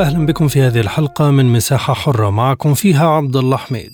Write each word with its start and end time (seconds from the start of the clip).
أهلا 0.00 0.26
بكم 0.26 0.48
في 0.48 0.62
هذه 0.62 0.80
الحلقة 0.80 1.30
من 1.30 1.52
مساحة 1.52 1.94
حرة 1.94 2.30
معكم 2.30 2.74
فيها 2.74 3.08
عبد 3.08 3.36
الله 3.36 3.56
حميد 3.56 3.92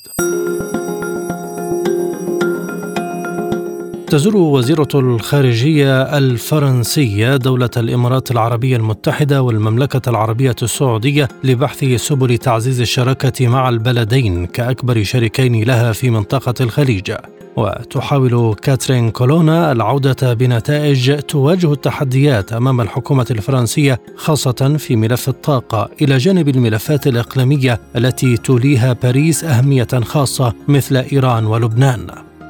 تزور 4.06 4.36
وزيرة 4.36 4.88
الخارجية 4.94 6.02
الفرنسية 6.02 7.36
دولة 7.36 7.70
الإمارات 7.76 8.30
العربية 8.30 8.76
المتحدة 8.76 9.42
والمملكة 9.42 10.10
العربية 10.10 10.56
السعودية 10.62 11.28
لبحث 11.44 11.84
سبل 11.84 12.38
تعزيز 12.38 12.80
الشراكة 12.80 13.48
مع 13.48 13.68
البلدين 13.68 14.46
كأكبر 14.46 15.02
شريكين 15.02 15.62
لها 15.64 15.92
في 15.92 16.10
منطقة 16.10 16.54
الخليج. 16.60 17.12
وتحاول 17.56 18.54
كاترين 18.54 19.10
كولونا 19.10 19.72
العودة 19.72 20.34
بنتائج 20.34 21.20
تواجه 21.20 21.72
التحديات 21.72 22.52
أمام 22.52 22.80
الحكومة 22.80 23.26
الفرنسية 23.30 24.00
خاصة 24.16 24.76
في 24.78 24.96
ملف 24.96 25.28
الطاقة 25.28 25.88
إلى 26.02 26.16
جانب 26.16 26.48
الملفات 26.48 27.06
الإقليمية 27.06 27.80
التي 27.96 28.36
توليها 28.36 28.92
باريس 28.92 29.44
أهمية 29.44 29.88
خاصة 30.04 30.52
مثل 30.68 30.96
إيران 30.96 31.46
ولبنان. 31.46 32.06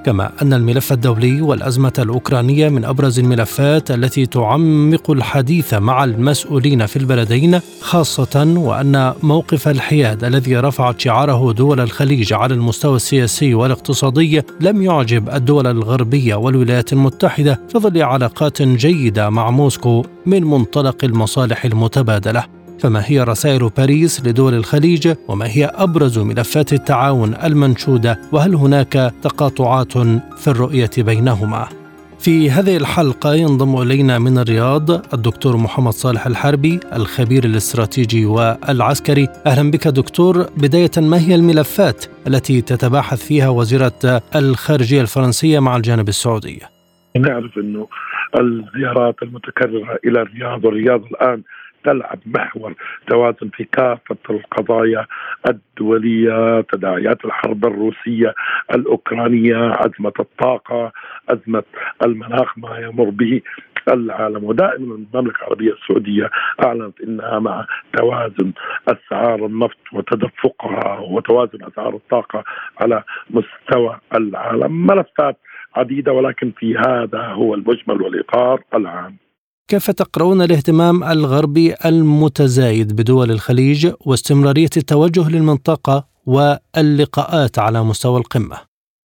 كما 0.07 0.33
أن 0.43 0.53
الملف 0.53 0.93
الدولي 0.93 1.41
والأزمة 1.41 1.93
الأوكرانية 1.99 2.69
من 2.69 2.85
أبرز 2.85 3.19
الملفات 3.19 3.91
التي 3.91 4.27
تعمق 4.27 5.11
الحديث 5.11 5.75
مع 5.75 6.05
المسؤولين 6.05 6.87
في 6.87 6.97
البلدين 6.97 7.61
خاصة 7.81 8.55
وأن 8.57 9.15
موقف 9.23 9.69
الحياد 9.69 10.25
الذي 10.25 10.57
رفعت 10.57 11.01
شعاره 11.01 11.53
دول 11.53 11.81
الخليج 11.81 12.33
على 12.33 12.55
المستوى 12.55 12.97
السياسي 12.97 13.55
والاقتصادي 13.55 14.43
لم 14.61 14.83
يعجب 14.83 15.29
الدول 15.31 15.67
الغربية 15.67 16.34
والولايات 16.34 16.93
المتحدة 16.93 17.61
في 17.69 17.79
ظل 17.79 18.03
علاقات 18.03 18.62
جيدة 18.62 19.31
مع 19.31 19.51
موسكو 19.51 20.05
من 20.27 20.45
منطلق 20.45 21.05
المصالح 21.05 21.65
المتبادلة. 21.65 22.45
فما 22.78 23.02
هي 23.05 23.22
رسائل 23.22 23.70
باريس 23.77 24.27
لدول 24.27 24.55
الخليج 24.55 25.14
وما 25.28 25.46
هي 25.46 25.64
أبرز 25.74 26.19
ملفات 26.19 26.72
التعاون 26.72 27.34
المنشودة؟ 27.44 28.19
وهل 28.32 28.55
هناك 28.55 29.12
تقاطعات 29.22 29.92
في 30.38 30.48
الرؤية 30.48 30.91
بينهما؟ 30.98 31.69
في 32.19 32.50
هذه 32.50 32.77
الحلقة 32.77 33.34
ينضم 33.34 33.82
إلينا 33.82 34.19
من 34.19 34.38
الرياض 34.38 35.14
الدكتور 35.14 35.56
محمد 35.56 35.92
صالح 35.92 36.27
الحربي 36.27 36.80
الخبير 36.92 37.44
الاستراتيجي 37.44 38.27
والعسكري. 38.27 39.28
أهلا 39.47 39.70
بك 39.70 39.88
دكتور. 39.88 40.47
بداية 40.56 40.91
ما 40.97 41.19
هي 41.20 41.34
الملفات 41.34 42.04
التي 42.27 42.60
تتباحث 42.60 43.27
فيها 43.27 43.48
وزيرة 43.48 44.22
الخارجية 44.36 45.00
الفرنسية 45.00 45.58
مع 45.58 45.77
الجانب 45.77 46.08
السعودي؟ 46.08 46.60
نعرف 47.16 47.58
أنه 47.58 47.88
الزيارات 48.41 49.14
المتكررة 49.22 49.98
إلى 50.04 50.22
الرياض 50.22 50.64
والرياض 50.64 51.04
الآن 51.04 51.42
تلعب 51.87 52.19
محور 52.27 52.75
توازن 53.09 53.48
في 53.48 53.65
كافة 53.65 54.17
القضايا 54.31 55.06
الدولية 55.48 56.61
تداعيات 56.61 57.25
الحرب 57.25 57.65
الروسية 57.65 58.34
الأوكرانية 58.75 59.73
أزمة 59.73 60.12
الطاقة 60.20 60.93
أزمة 61.28 61.62
المناخ 62.03 62.59
ما 62.59 62.78
يمر 62.78 63.10
به 63.10 63.41
العالم. 63.88 64.44
ودائما 64.44 64.94
المملكة 64.94 65.38
العربية 65.38 65.72
السعودية 65.72 66.31
أعلنت 66.65 67.00
أنها 67.00 67.38
مع 67.38 67.66
توازن 67.93 68.53
أسعار 68.89 69.47
النفط 69.47 69.78
وتدفقها 69.93 70.99
وتوازن 70.99 71.59
أسعار 71.65 71.94
الطاقة 71.94 72.44
على 72.81 73.03
مستوى 73.31 73.99
العالم. 74.15 74.87
ملفات 74.87 75.37
عديدة 75.77 76.12
ولكن 76.12 76.53
في 76.59 76.77
هذا 76.77 77.22
هو 77.27 77.55
المجمل 77.55 78.03
والإطار 78.03 78.62
العام. 78.75 79.25
كيف 79.69 79.91
تقرؤون 79.91 80.43
الاهتمام 80.43 81.04
الغربي 81.04 81.75
المتزايد 81.87 82.97
بدول 82.97 83.31
الخليج 83.31 83.93
واستمرارية 84.06 84.75
التوجه 84.77 85.31
للمنطقة 85.31 86.09
واللقاءات 86.27 87.59
على 87.59 87.82
مستوى 87.82 88.19
القمة؟ 88.19 88.56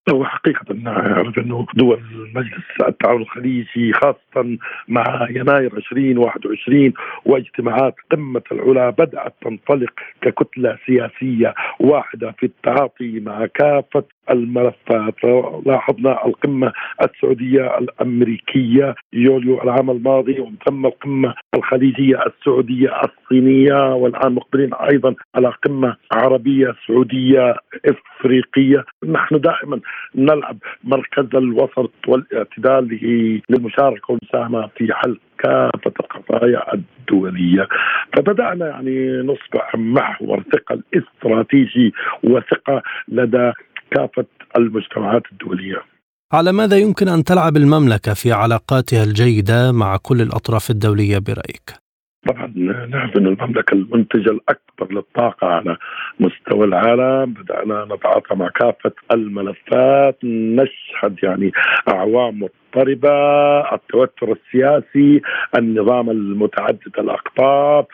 هو 0.09 0.25
حقيقة 0.25 0.73
نعرف 0.73 1.39
أنه 1.39 1.66
دول 1.75 2.01
مجلس 2.35 2.88
التعاون 2.88 3.22
الخليجي 3.22 3.94
خاصة 3.94 4.57
مع 4.88 5.27
يناير 5.29 5.77
2021 5.77 6.93
واجتماعات 7.25 7.95
قمة 8.11 8.41
العلا 8.51 8.89
بدأت 8.89 9.33
تنطلق 9.41 9.93
ككتلة 10.22 10.78
سياسية 10.85 11.53
واحدة 11.79 12.31
في 12.39 12.45
التعاطي 12.45 13.19
مع 13.19 13.45
كافة 13.45 14.03
الملفات. 14.29 15.15
لاحظنا 15.65 16.25
القمة 16.25 16.73
السعودية 17.03 17.77
الأمريكية 17.77 18.95
يوليو 19.13 19.61
العام 19.63 19.89
الماضي 19.89 20.39
ومن 20.39 20.55
ثم 20.67 20.85
القمة 20.85 21.33
الخليجية 21.55 22.19
السعودية 22.25 23.01
الصينية 23.03 23.95
والآن 23.95 24.33
مقبلين 24.33 24.73
أيضا 24.73 25.15
على 25.35 25.53
قمة 25.65 25.95
عربية 26.13 26.75
سعودية 26.87 27.55
إفريقية. 27.85 28.85
نحن 29.05 29.39
دائما 29.39 29.79
نلعب 30.15 30.57
مركز 30.83 31.35
الوسط 31.35 31.91
والاعتدال 32.07 32.87
للمشاركة 33.49 34.05
والمساهمة 34.11 34.69
في 34.77 34.93
حل 34.93 35.19
كافة 35.39 35.93
القضايا 35.99 36.73
الدولية. 36.73 37.67
فبدأنا 38.17 38.67
يعني 38.67 39.17
نصبح 39.17 39.75
محور 39.75 40.43
ثقة 40.53 40.79
استراتيجي 40.93 41.93
وثقة 42.23 42.81
لدى 43.07 43.51
كافة 43.91 44.25
المجتمعات 44.57 45.24
الدولية. 45.31 45.81
على 46.34 46.52
ماذا 46.52 46.78
يمكن 46.78 47.07
أن 47.07 47.24
تلعب 47.24 47.57
المملكة 47.57 48.13
في 48.13 48.31
علاقاتها 48.31 49.03
الجيدة 49.03 49.72
مع 49.72 49.97
كل 49.97 50.22
الأطراف 50.22 50.69
الدولية 50.69 51.18
برأيك؟ 51.18 51.81
طبعا 52.28 52.53
نعرف 52.90 53.18
ان 53.18 53.28
المملكة 53.28 53.74
المنتجة 53.74 54.29
الأكبر 54.29 54.94
للطاقة 54.94 55.47
على 55.47 55.78
مستوى 56.19 56.66
العالم 56.66 57.34
بدأنا 57.34 57.96
نتعاطى 57.96 58.35
مع 58.35 58.50
كافة 58.50 58.91
الملفات 59.12 60.18
نشهد 60.23 61.16
يعني 61.23 61.52
أعوام 61.88 62.44
مضطربه 62.75 63.73
التوتر 63.73 64.31
السياسي 64.31 65.21
النظام 65.57 66.09
المتعدد 66.09 66.99
الأقطاب. 66.99 67.85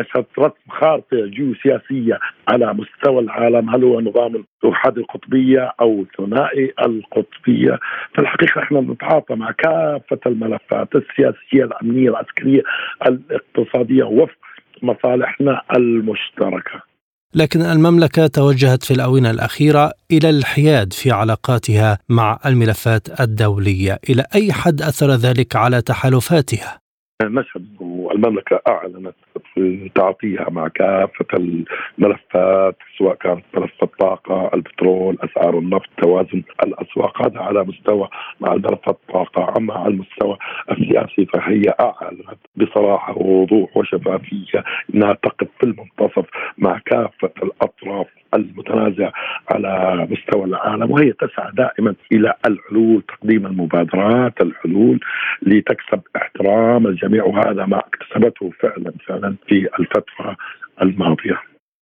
نشهد 0.00 0.26
رسم 0.38 0.70
خارطه 0.70 1.26
جيوسياسيه 1.26 2.18
على 2.48 2.74
مستوى 2.74 3.18
العالم. 3.18 3.70
هل 3.70 3.84
هو 3.84 4.00
نظام 4.00 4.44
احادي 4.72 5.00
القطبية 5.00 5.72
أو 5.80 6.04
ثنائي 6.18 6.72
القطبية؟ 6.82 7.78
في 8.14 8.18
الحقيقة 8.20 8.62
إحنا 8.62 8.80
نتعاطى 8.80 9.34
مع 9.34 9.50
كافة 9.50 10.20
الملفات 10.26 10.88
السياسية 10.94 11.64
الأمنية 11.64 12.10
العسكرية 12.10 12.62
الاقتصادية 13.06 14.04
وفق 14.04 14.36
مصالحنا 14.82 15.62
المشتركة. 15.76 16.95
لكن 17.36 17.62
المملكة 17.62 18.26
توجهت 18.26 18.84
في 18.84 18.94
الآونة 18.94 19.30
الأخيرة 19.30 19.92
إلى 20.10 20.30
الحياد 20.30 20.92
في 20.92 21.10
علاقاتها 21.10 21.98
مع 22.08 22.38
الملفات 22.46 23.20
الدولية، 23.20 24.00
إلى 24.10 24.24
أي 24.34 24.52
حد 24.52 24.82
أثر 24.82 25.14
ذلك 25.14 25.56
على 25.56 25.82
تحالفاتها؟ 25.82 26.85
نشهد 27.22 27.66
المملكه 28.14 28.60
أعلنت 28.68 29.14
في 29.54 29.90
تعاطيها 29.94 30.46
مع 30.50 30.68
كافة 30.68 31.26
الملفات 31.34 32.76
سواء 32.98 33.14
كانت 33.14 33.44
ملف 33.54 33.82
الطاقة، 33.82 34.50
البترول، 34.54 35.18
أسعار 35.20 35.58
النفط، 35.58 35.88
توازن 36.02 36.42
الأسواق. 36.62 37.22
هذا 37.22 37.40
على 37.40 37.64
مستوى 37.64 38.08
مع 38.40 38.54
ملف 38.54 38.88
الطاقة، 38.88 39.54
أما 39.58 39.74
على 39.74 39.88
المستوى 39.88 40.38
السياسي 40.70 41.26
فهي 41.26 41.62
أعلنت 41.80 42.38
بصراحة 42.56 43.18
ووضوح 43.18 43.76
وشفافية 43.76 44.64
إنها 44.94 45.12
تقف 45.12 45.48
في 45.60 45.66
المنتصف 45.66 46.26
مع 46.58 46.78
كافة 46.86 47.32
الأطراف 47.42 48.06
المتنازع 48.34 49.10
على 49.50 50.06
مستوى 50.10 50.44
العالم 50.44 50.90
وهي 50.90 51.12
تسعى 51.12 51.52
دائما 51.52 51.94
إلى 52.12 52.34
الحلول 52.46 53.02
تقديم 53.02 53.46
المبادرات 53.46 54.40
الحلول 54.40 55.00
لتكسب 55.42 56.00
احترام 56.16 56.86
الجميع 56.86 57.24
وهذا 57.24 57.66
ما 57.66 57.78
اكتسبته 57.78 58.50
فعلا 58.60 58.92
فعلا 59.06 59.36
في 59.48 59.68
الفترة 59.80 60.36
الماضية 60.82 61.40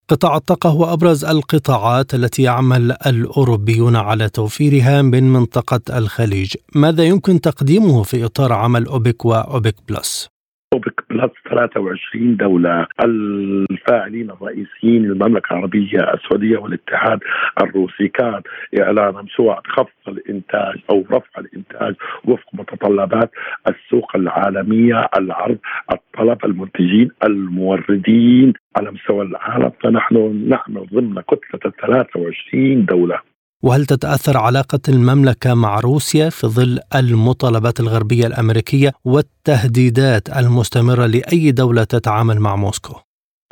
قطاع 0.10 0.36
الطاقة 0.36 0.70
هو 0.70 0.94
أبرز 0.94 1.26
القطاعات 1.26 2.14
التي 2.14 2.44
يعمل 2.44 2.96
الأوروبيون 3.08 3.96
على 3.96 4.30
توفيرها 4.30 5.02
من 5.02 5.24
منطقة 5.24 5.98
الخليج 5.98 6.56
ماذا 6.76 7.04
يمكن 7.04 7.42
تقديمه 7.42 8.04
في 8.04 8.26
إطار 8.26 8.54
عمل 8.54 8.86
أوبك 8.86 9.26
وأوبك 9.26 9.76
بلس؟ 9.90 10.33
اوبك 10.74 11.04
بلس 11.10 11.32
23 11.50 12.38
دولة. 12.38 12.88
الفاعلين 13.06 14.32
الرئيسيين 14.32 15.04
للمملكة 15.04 15.54
العربية 15.54 16.14
السعودية 16.14 16.58
والاتحاد 16.58 17.20
الروسي. 17.62 18.08
كان 18.08 18.42
إعلانهم 18.80 19.28
سواء 19.38 19.62
خفض 19.68 20.08
الإنتاج 20.08 20.76
أو 20.90 21.06
رفع 21.12 21.40
الإنتاج 21.40 21.96
وفق 22.26 22.46
متطلبات 22.54 23.32
السوق 23.68 24.16
العالمية 24.16 25.10
العرض 25.18 25.58
الطلب 25.92 26.46
المنتجين 26.46 27.10
الموردين. 27.24 28.54
على 28.78 28.92
مستوى 28.92 29.26
العالم 29.26 29.72
فنحن 29.84 30.46
نعمل 30.50 30.88
ضمن 30.94 31.22
كتلة 31.22 31.72
23 31.82 32.86
دولة. 32.86 33.33
وهل 33.64 33.86
تتأثر 33.86 34.38
علاقة 34.38 34.80
المملكة 34.90 35.54
مع 35.54 35.80
روسيا 35.80 36.30
في 36.30 36.48
ظل 36.48 36.80
المطالبات 36.96 37.80
الغربية 37.80 38.28
الأمريكية 38.28 38.94
والتهديدات 39.06 40.30
المستمرة 40.30 41.06
لأي 41.06 41.52
دولة 41.52 41.84
تتعامل 41.84 42.40
مع 42.40 42.56
موسكو؟ 42.56 42.94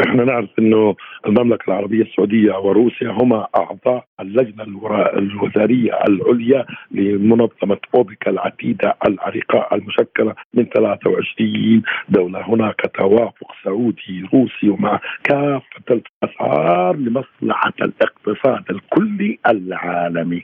إحنا 0.01 0.23
نعرف 0.25 0.49
إنه 0.59 0.95
المملكة 1.27 1.63
العربية 1.67 2.03
السعودية 2.03 2.51
وروسيا 2.51 3.09
هما 3.09 3.47
أعضاء 3.55 4.05
اللجنة 4.19 4.63
الوزارية 5.17 5.91
العليا 6.09 6.65
لمنظمة 6.91 7.77
أوبك 7.95 8.27
العتيده 8.27 8.95
العريقة 9.07 9.67
المشكلة 9.73 10.35
من 10.53 10.65
23 10.65 11.81
دولة، 12.09 12.53
هناك 12.53 12.91
توافق 12.99 13.47
سعودي 13.63 14.29
روسي 14.33 14.69
ومع 14.69 14.99
كافة 15.23 16.01
الأسعار 16.23 16.95
لمصلحة 16.95 17.73
الاقتصاد 17.81 18.63
الكلي 18.69 19.39
العالمي. 19.47 20.43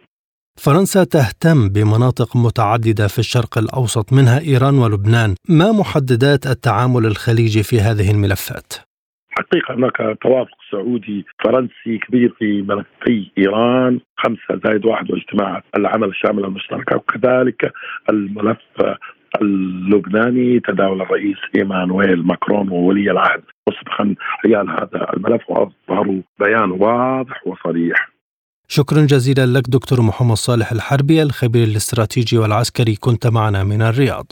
فرنسا 0.59 1.03
تهتم 1.03 1.69
بمناطق 1.69 2.37
متعددة 2.37 3.07
في 3.07 3.19
الشرق 3.19 3.57
الأوسط 3.57 4.13
منها 4.13 4.39
إيران 4.39 4.73
ولبنان، 4.73 5.35
ما 5.49 5.71
محددات 5.71 6.47
التعامل 6.47 7.05
الخليجي 7.05 7.63
في 7.63 7.79
هذه 7.79 8.11
الملفات؟ 8.11 8.86
حقيقة 9.37 9.73
هناك 9.73 10.17
توافق 10.21 10.57
سعودي 10.71 11.25
فرنسي 11.43 11.97
كبير 12.07 12.33
في 12.39 12.61
ملفي 12.61 13.31
إيران 13.37 13.99
خمسة 14.17 14.61
زائد 14.65 14.85
واحد 14.85 15.11
واجتماع 15.11 15.63
العمل 15.77 16.07
الشامل 16.09 16.45
المشتركة 16.45 16.95
وكذلك 16.95 17.73
الملف 18.09 18.57
اللبناني 19.41 20.59
تداول 20.59 21.01
الرئيس 21.01 21.37
إيمانويل 21.55 22.27
ماكرون 22.27 22.69
وولي 22.69 23.11
العهد. 23.11 23.43
مسبقا 23.69 24.15
حيال 24.19 24.69
هذا 24.69 25.13
الملف 25.13 25.41
وأظهروا 25.49 26.21
بيان 26.39 26.71
واضح 26.71 27.47
وصريح. 27.47 28.09
شكرا 28.67 29.01
جزيلا 29.01 29.45
لك 29.45 29.63
دكتور 29.69 30.01
محمد 30.01 30.35
صالح 30.35 30.71
الحربي 30.71 31.21
الخبير 31.21 31.67
الاستراتيجي 31.67 32.37
والعسكري. 32.37 32.95
كنت 32.95 33.27
معنا 33.27 33.63
من 33.63 33.81
الرياض. 33.81 34.31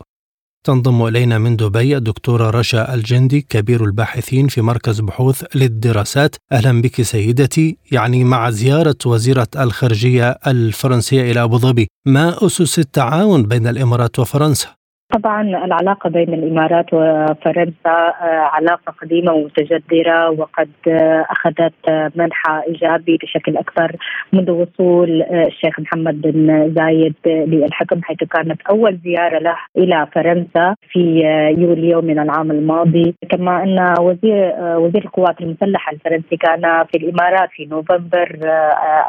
تنضم 0.65 1.07
إلينا 1.07 1.38
من 1.38 1.56
دبي 1.56 1.97
الدكتورة 1.97 2.50
رشا 2.50 2.94
الجندي 2.94 3.41
كبير 3.41 3.83
الباحثين 3.83 4.47
في 4.47 4.62
مركز 4.62 5.00
بحوث 5.00 5.44
للدراسات 5.56 6.35
أهلا 6.51 6.81
بك 6.81 7.01
سيدتي 7.01 7.77
يعني 7.91 8.23
مع 8.23 8.50
زيارة 8.50 8.97
وزيرة 9.06 9.47
الخارجية 9.59 10.29
الفرنسية 10.47 11.31
إلى 11.31 11.44
أبو 11.44 11.57
ظبي 11.57 11.88
ما 12.06 12.45
أسس 12.45 12.79
التعاون 12.79 13.44
بين 13.44 13.67
الإمارات 13.67 14.19
وفرنسا؟ 14.19 14.67
طبعا 15.15 15.41
العلاقة 15.41 16.09
بين 16.09 16.33
الإمارات 16.33 16.85
وفرنسا 16.94 17.95
آه، 18.21 18.50
علاقة 18.53 18.94
قديمة 19.01 19.33
ومتجذرة 19.33 20.29
وقد 20.29 20.69
آه، 20.88 21.25
أخذت 21.29 21.73
آه، 21.89 22.12
منحى 22.15 22.62
إيجابي 22.67 23.17
بشكل 23.23 23.57
أكبر 23.57 23.95
منذ 24.33 24.51
وصول 24.51 25.21
الشيخ 25.21 25.79
محمد 25.79 26.21
بن 26.21 26.73
زايد 26.77 27.13
للحكم 27.25 28.03
حيث 28.03 28.17
كانت 28.17 28.62
أول 28.69 29.00
زيارة 29.03 29.39
له 29.39 29.56
إلى 29.77 30.07
فرنسا 30.15 30.75
في 30.91 31.21
يوليو 31.57 32.01
من 32.01 32.19
العام 32.19 32.51
الماضي. 32.51 33.15
كما 33.29 33.63
أن 33.63 33.95
وزير 34.00 34.53
وزير 34.59 35.06
القوات 35.06 35.41
المسلحة 35.41 35.91
الفرنسي 35.91 36.38
كان 36.38 36.83
في 36.91 36.97
الإمارات 36.97 37.50
في 37.51 37.65
نوفمبر 37.65 38.39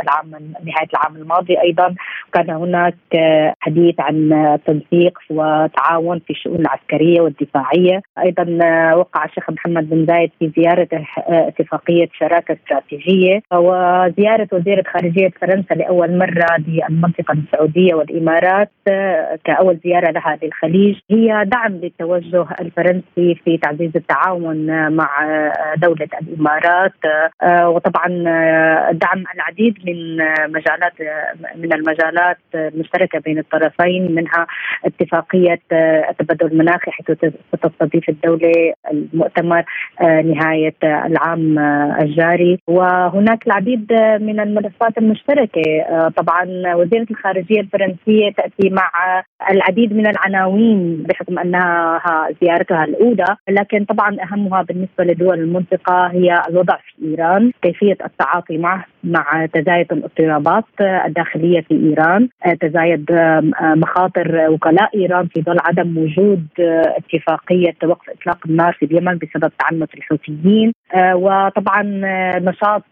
العام 0.02 0.30
نهاية 0.64 0.88
العام 0.94 1.16
الماضي 1.16 1.60
أيضا. 1.60 1.94
كان 2.32 2.50
هناك 2.50 2.94
حديث 3.60 3.94
عن 4.00 4.58
تنسيق 4.66 5.18
وتعاون 5.30 5.95
التعاون 5.96 6.18
في 6.18 6.30
الشؤون 6.30 6.60
العسكرية 6.60 7.20
والدفاعية، 7.20 8.02
أيضا 8.18 8.58
آه، 8.62 8.96
وقع 8.96 9.24
الشيخ 9.24 9.50
محمد 9.50 9.90
بن 9.90 10.06
زايد 10.06 10.30
في 10.38 10.52
زيارته 10.56 11.06
آه، 11.18 11.48
اتفاقية 11.48 12.08
شراكة 12.12 12.56
استراتيجية. 12.62 13.40
وزيارة 13.52 14.48
وزيرة 14.52 14.84
خارجية 14.92 15.28
فرنسا 15.40 15.74
لأول 15.74 16.18
مرة 16.18 16.46
للمنطقة 16.68 17.32
السعودية 17.32 17.94
والإمارات 17.94 18.70
آه، 18.88 19.38
كأول 19.44 19.78
زيارة 19.84 20.10
لها 20.10 20.38
للخليج. 20.42 20.96
هي 21.10 21.44
دعم 21.46 21.72
للتوجه 21.72 22.46
الفرنسي 22.60 23.34
في 23.44 23.58
تعزيز 23.62 23.90
التعاون 23.96 24.90
مع 24.92 25.08
دولة 25.76 26.08
الإمارات. 26.22 26.92
وطبعا 27.64 28.08
دعم 28.92 29.24
العديد 29.34 29.78
من 29.86 30.16
مجالات 30.52 30.92
من 31.56 31.72
المجالات 31.72 32.38
المشتركة 32.54 33.18
بين 33.18 33.38
الطرفين 33.38 34.14
منها 34.14 34.46
اتفاقية 34.84 35.60
التبدل 36.10 36.46
المناخي 36.46 36.90
حيث 36.90 37.06
ستستضيف 37.54 38.08
الدولة 38.08 38.72
المؤتمر 38.92 39.64
آه، 40.00 40.22
نهاية 40.22 40.74
العام 40.84 41.58
آه، 41.58 41.98
الجاري. 42.02 42.58
وهناك 42.66 43.46
العديد 43.46 43.92
من 44.20 44.40
الملفات 44.40 44.98
المشتركة. 44.98 45.80
آه، 45.88 46.08
طبعا 46.16 46.74
وزيرة 46.74 47.06
الخارجية 47.10 47.60
الفرنسية 47.60 48.30
تأتي 48.36 48.70
مع 48.70 48.90
العديد 49.50 49.92
من 49.92 50.06
العناوين 50.06 51.02
بحكم 51.08 51.38
أنها 51.38 52.00
زيارتها 52.42 52.84
الأولى. 52.84 53.36
لكن 53.48 53.84
طبعا 53.84 54.16
أهمها 54.22 54.62
بالنسبة 54.62 55.04
لدول 55.04 55.38
المنطقة 55.38 56.06
هي 56.06 56.42
الوضع 56.48 56.76
في 56.76 57.06
إيران 57.06 57.52
كيفية 57.62 57.96
التعاطي 58.04 58.58
معه 58.58 58.84
مع 59.06 59.46
تزايد 59.46 59.92
الاضطرابات 59.92 60.64
الداخلية 60.80 61.60
في 61.60 61.74
إيران، 61.74 62.28
تزايد 62.60 63.06
مخاطر 63.62 64.50
وكلاء 64.50 64.90
إيران 64.94 65.26
في 65.26 65.42
ظل 65.42 65.56
عدم 65.60 65.98
وجود 65.98 66.46
اتفاقية 66.58 67.74
وقف 67.84 68.10
إطلاق 68.10 68.38
النار 68.46 68.72
في 68.72 68.84
اليمن 68.84 69.18
بسبب 69.18 69.52
تعنت 69.58 69.94
الحوثيين، 69.94 70.72
وطبعا 70.96 71.82
نشاط 72.38 72.82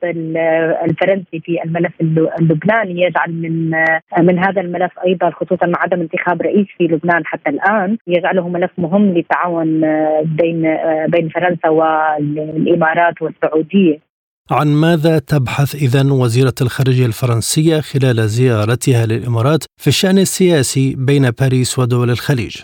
الفرنسي 0.85 1.41
في 1.41 1.63
الملف 1.65 1.93
اللبناني 2.01 3.03
يجعل 3.03 3.33
من 3.33 3.71
من 4.19 4.39
هذا 4.39 4.61
الملف 4.61 4.93
أيضا 5.07 5.31
خصوصا 5.31 5.67
مع 5.67 5.79
عدم 5.83 6.01
انتخاب 6.01 6.43
رئيس 6.43 6.67
في 6.79 6.85
لبنان 6.85 7.27
حتى 7.27 7.51
الآن 7.51 7.97
يجعله 8.07 8.49
ملف 8.49 8.71
مهم 8.79 9.15
للتعاون 9.15 9.81
بين 10.25 10.77
بين 11.09 11.29
فرنسا 11.29 11.69
والإمارات 11.69 13.23
والسعودية. 13.23 14.14
عن 14.51 14.69
ماذا 14.69 15.19
تبحث 15.19 15.75
إذا 15.75 16.13
وزيرة 16.13 16.55
الخارجية 16.61 17.07
الفرنسية 17.07 17.81
خلال 17.81 18.29
زيارتها 18.29 19.07
للإمارات 19.07 19.65
في 19.81 19.87
الشأن 19.87 20.19
السياسي 20.19 20.95
بين 20.95 21.31
باريس 21.31 21.79
ودول 21.79 22.11
الخليج؟ 22.11 22.57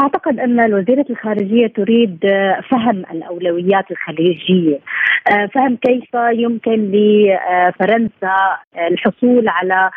أعتقد 0.00 0.40
أن 0.40 0.60
الوزيره 0.60 1.04
الخارجية 1.10 1.66
تريد 1.66 2.18
فهم 2.70 3.02
الأولويات 3.12 3.90
الخليجية، 3.90 4.78
فهم 5.54 5.76
كيف 5.76 6.08
يمكن 6.32 6.92
لفرنسا 6.92 8.36
الحصول 8.90 9.48
على 9.48 9.90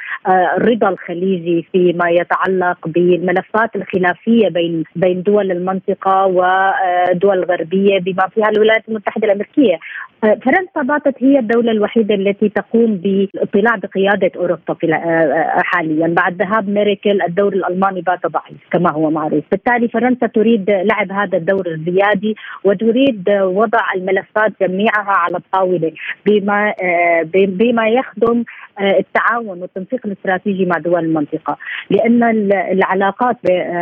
الرضا 0.58 0.90
الخليجي 0.90 1.68
فيما 1.72 2.10
يتعلق 2.10 2.88
بالملفات 2.88 3.76
الخلافية 3.76 4.48
بين 4.50 4.84
بين 4.96 5.24
دول 5.24 5.52
المنطقة 5.52 6.26
ودول 6.26 7.38
الغربيه 7.38 8.00
بما 8.00 8.28
فيها 8.36 8.50
الولايات 8.50 8.90
المتحدة 8.90 9.28
الأمريكية، 9.28 9.80
فرنسا 10.22 10.82
باتت 10.84 11.24
هي 11.24 11.40
الدولة 11.40 11.72
الوحيدة 11.72 12.16
التي 12.16 12.50
تقوم 12.50 12.96
بالاطلاع 12.96 13.76
بقيادة 13.76 14.32
أوروبا 14.36 14.76
حاليا. 15.64 16.08
بعد 16.08 16.42
ذهاب 16.42 16.70
ميركل 16.70 17.22
الدور 17.22 17.54
الألماني 17.54 18.02
بات 18.02 18.28
ضعيف 18.28 18.58
كما 18.72 18.92
هو 18.92 19.10
معروف. 19.10 19.44
بالتالي 19.52 19.89
فرنسا 19.90 20.28
تريد 20.28 20.70
لعب 20.70 21.12
هذا 21.12 21.38
الدور 21.38 21.68
الريادي 21.68 22.36
وتريد 22.64 23.30
وضع 23.30 23.94
الملفات 23.96 24.52
جميعها 24.62 25.12
على 25.12 25.38
الطاولة. 25.38 25.92
بما 26.26 26.74
بما 27.34 27.90
يخدم 27.90 28.44
التعاون 28.82 29.62
والتنسيق 29.62 30.00
الاستراتيجي 30.06 30.66
مع 30.66 30.78
دول 30.78 31.06
المنطقة. 31.06 31.58
لأن 31.90 32.24
العلاقات 32.54 33.38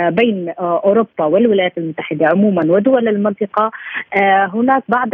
بين 0.10 0.50
أوروبا 0.60 1.25
والولايات 1.25 1.77
المتحدة 1.77 2.27
عموما 2.27 2.72
ودول 2.72 3.08
المنطقة 3.08 3.72
هناك 4.54 4.84
بعض 4.89 5.10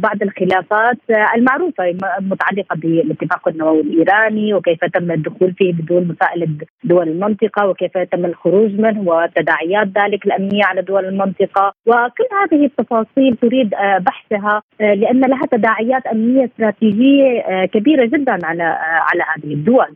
بعض 0.00 0.22
الخلافات 0.22 0.96
المعروفة 1.36 1.84
المتعلقة 2.18 2.76
بالاتفاق 2.76 3.48
النووي 3.48 3.80
الإيراني 3.80 4.54
وكيف 4.54 4.84
تم 4.84 5.10
الدخول 5.10 5.52
فيه 5.52 5.72
بدون 5.72 6.08
مساءلة 6.08 6.48
دول 6.84 7.08
المنطقة 7.08 7.66
وكيف 7.68 7.98
تم 7.98 8.24
الخروج 8.24 8.70
منه 8.80 9.00
وتداعيات 9.06 9.86
ذلك 9.86 10.26
الأمنية 10.26 10.64
على 10.64 10.82
دول 10.82 11.04
المنطقة. 11.04 11.72
وكل 11.86 12.24
هذه 12.42 12.64
التفاصيل 12.64 13.36
تريد 13.36 13.70
بحثها 14.00 14.62
لأن 14.80 15.20
لها 15.20 15.42
تداعيات 15.50 16.06
أمنية 16.06 16.44
استراتيجية 16.44 17.64
كبيرة 17.64 18.04
جدا 18.06 18.38
على 18.46 18.78
على 19.04 19.22
هذه 19.34 19.54
الدول 19.54 19.94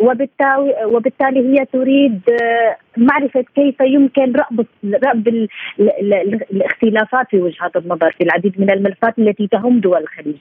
وبالتالي 0.00 0.84
وبالتالي 0.84 1.40
هي 1.40 1.64
تريد 1.72 2.20
معرفة 2.96 3.44
كيف 3.54 3.80
يمكن 3.80 4.32
رأب 4.32 4.66
رأب 5.04 5.48
الاختلافات 6.50 7.26
في 7.30 7.40
وجهات 7.40 7.76
النظر 7.76 8.12
في 8.12 8.24
العديد 8.24 8.60
من 8.60 8.70
الملفات 8.70 9.18
التي 9.18 9.46
تهم 9.46 9.80
دول 9.80 9.98
الخليج 10.02 10.36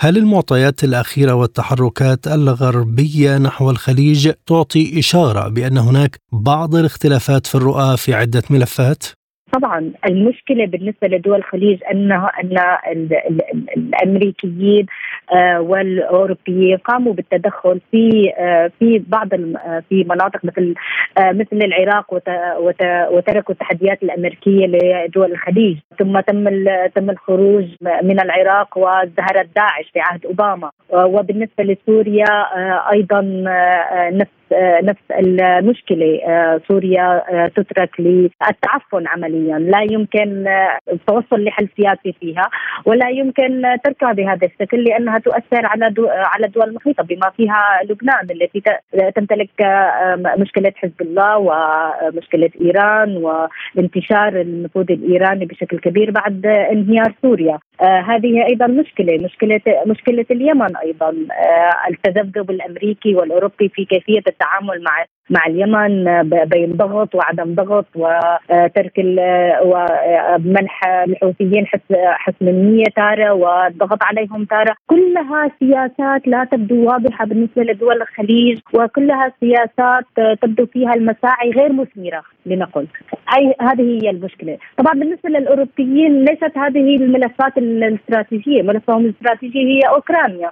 هل 0.00 0.16
المعطيات 0.16 0.84
الأخيرة 0.84 1.34
والتحركات 1.34 2.26
الغربية 2.26 3.38
نحو 3.38 3.70
الخليج 3.70 4.32
تعطي 4.46 4.98
إشارة 4.98 5.48
بأن 5.48 5.78
هناك 5.78 6.16
بعض 6.32 6.74
الاختلافات 6.74 7.46
في 7.46 7.54
الرؤى 7.54 7.96
في 7.96 8.14
عدة 8.14 8.42
ملفات؟ 8.50 9.04
طبعا 9.52 9.92
المشكلة 10.06 10.66
بالنسبة 10.66 11.08
لدول 11.08 11.38
الخليج 11.38 11.78
انه 11.92 12.28
أن 12.28 12.78
الأمريكيين 13.76 14.86
آه، 15.32 15.60
والاوروبيين 15.60 16.76
قاموا 16.76 17.12
بالتدخل 17.12 17.80
في 17.90 18.32
آه، 18.38 18.70
في 18.78 19.02
بعض 19.08 19.34
آه، 19.34 19.82
في 19.88 20.04
مناطق 20.04 20.44
مثل 20.44 20.74
مثل 21.18 21.56
العراق 21.56 22.14
وتركوا 23.10 23.54
التحديات 23.54 24.02
الأمريكية 24.02 24.66
لدول 24.66 25.32
الخليج. 25.32 25.76
ثم 25.98 26.20
تم 26.20 26.44
تم 26.94 27.10
الخروج 27.10 27.64
من 27.82 28.20
العراق 28.20 28.78
وازدهرت 28.78 29.48
داعش 29.56 29.90
في 29.92 30.00
عهد 30.00 30.26
أوباما. 30.26 30.70
وبالنسبة 30.92 31.64
لسوريا 31.64 32.26
أيضا 32.92 33.20
نفس 34.10 34.30
نفس 34.82 35.00
المشكلة. 35.10 36.20
سوريا 36.68 37.22
تترك 37.56 38.00
للتعفن 38.00 39.06
عمليا. 39.06 39.58
لا 39.58 39.82
يمكن 39.90 40.46
التوصل 40.92 41.44
لحل 41.44 41.68
سياسي 41.76 42.12
فيها 42.20 42.50
ولا 42.84 43.08
يمكن 43.10 43.62
تركها 43.84 44.12
بهذا 44.12 44.46
الشكل 44.46 44.84
لانها 45.14 45.18
تؤثر 45.18 45.66
على 45.66 45.94
على 46.08 46.46
الدول 46.46 46.68
المحيطة 46.68 47.02
بما 47.02 47.30
فيها 47.36 47.80
لبنان 47.84 48.30
التي 48.30 48.62
تمتلك 49.16 49.50
مشكلة 50.38 50.72
حزب 50.76 51.00
الله 51.00 51.38
ومشكلة 51.38 52.50
إيران 52.60 53.16
وانتشار 53.76 54.40
النفوذ 54.40 54.92
الإيراني 54.92 55.46
بشكل 55.46 55.78
كبير 55.78 56.10
بعد 56.10 56.46
انهيار 56.46 57.14
سوريا. 57.22 57.58
آه 57.80 58.00
هذه 58.00 58.46
أيضا 58.46 58.66
مشكلة 58.66 59.18
مشكلة 59.18 59.60
مشكلة 59.86 60.26
اليمن 60.30 60.76
أيضا. 60.76 61.08
آه 61.08 61.90
التذبذب 61.90 62.50
الأمريكي 62.50 63.14
والأوروبي 63.14 63.68
في 63.68 63.84
كيفية 63.84 64.22
التعامل 64.26 64.82
مع 64.82 65.04
مع 65.30 65.46
اليمن 65.46 66.22
بين 66.28 66.72
ضغط 66.72 67.14
وعدم 67.14 67.54
ضغط 67.54 67.86
وترك 67.94 68.92
ومنح 69.62 70.86
الحوثيين 70.86 71.66
حسن 71.94 72.48
النية 72.48 72.84
تارة 72.96 73.32
والضغط 73.32 74.02
عليهم 74.02 74.44
تارة. 74.44 74.74
كلها 74.86 75.50
سياسات 75.60 76.28
لا 76.28 76.44
تبدو 76.44 76.84
واضحة 76.84 77.24
بالنسبة 77.24 77.62
لدول 77.62 78.02
الخليج 78.02 78.58
وكلها 78.74 79.32
سياسات 79.40 80.04
تبدو 80.42 80.66
فيها 80.66 80.94
المساعي 80.94 81.50
غير 81.50 81.72
مثمرة 81.72 82.22
لنقل. 82.46 82.86
هي 83.36 83.54
هذه 83.60 84.02
هي 84.02 84.10
المشكلة. 84.10 84.58
طبعا 84.76 84.92
بالنسبة 84.94 85.30
للأوروبيين 85.30 86.24
ليست 86.24 86.58
هذه 86.58 86.96
الملفات 86.96 87.58
الاستراتيجية. 87.58 88.62
ملفهم 88.62 89.04
الاستراتيجي 89.04 89.58
هي 89.58 89.80
أوكرانيا 89.94 90.50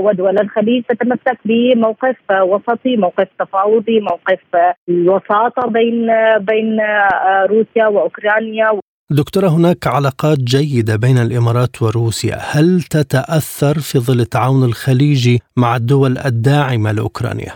ودول 0.00 0.38
الخليج 0.40 0.82
تتمسك 0.82 1.38
بموقف 1.44 2.16
وسطي 2.42 2.96
موقف 2.96 3.28
تفاوضي 3.38 4.00
موقف 4.00 4.40
الوساطة 4.88 5.68
بين 5.68 6.06
بين 6.38 6.78
روسيا 7.50 7.86
وأوكرانيا 7.86 8.80
دكتورة 9.10 9.48
هناك 9.48 9.86
علاقات 9.86 10.38
جيدة 10.38 10.96
بين 10.96 11.18
الإمارات 11.18 11.82
وروسيا 11.82 12.36
هل 12.36 12.82
تتأثر 12.82 13.78
في 13.78 13.98
ظل 13.98 14.20
التعاون 14.20 14.64
الخليجي 14.64 15.42
مع 15.56 15.76
الدول 15.76 16.18
الداعمة 16.18 16.92
لأوكرانيا؟ 16.92 17.52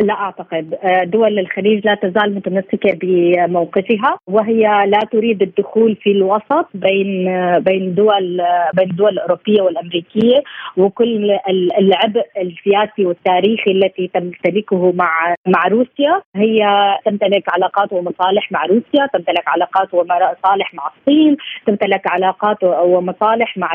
لا 0.00 0.14
أعتقد. 0.14 0.74
آه، 0.82 1.04
دول 1.04 1.38
الخليج 1.38 1.86
لا 1.86 1.94
تزال 1.94 2.34
متمسكة 2.34 2.98
بموقفها 3.02 4.18
وهي 4.26 4.62
لا 4.86 4.98
تريد 5.12 5.42
الدخول 5.42 5.96
في 5.96 6.10
الوسط 6.10 6.68
بين 6.74 7.28
آه، 7.28 7.58
بين 7.58 7.94
دول 7.94 8.40
آه، 8.40 8.70
بين 8.74 8.90
الدول 8.90 9.12
الأوروبية 9.12 9.62
والأمريكية 9.62 10.42
وكل 10.76 11.38
العبء 11.78 12.24
السياسي 12.42 13.06
والتاريخي 13.06 13.70
التي 13.70 14.10
تمتلكه 14.14 14.92
مع 14.92 15.34
مع 15.46 15.68
روسيا. 15.68 16.22
هي 16.36 16.66
تمتلك 17.04 17.44
علاقات 17.54 17.92
ومصالح 17.92 18.52
مع 18.52 18.64
روسيا 18.66 19.06
تمتلك 19.12 19.48
علاقات 19.48 19.94
ومصالح 19.94 20.74
مع 20.74 20.90
الصين 20.96 21.36
تمتلك 21.66 22.02
علاقات 22.06 22.64
ومصالح 22.64 23.58
مع 23.58 23.70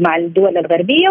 مع 0.00 0.16
الدول 0.16 0.58
الغربية 0.58 1.08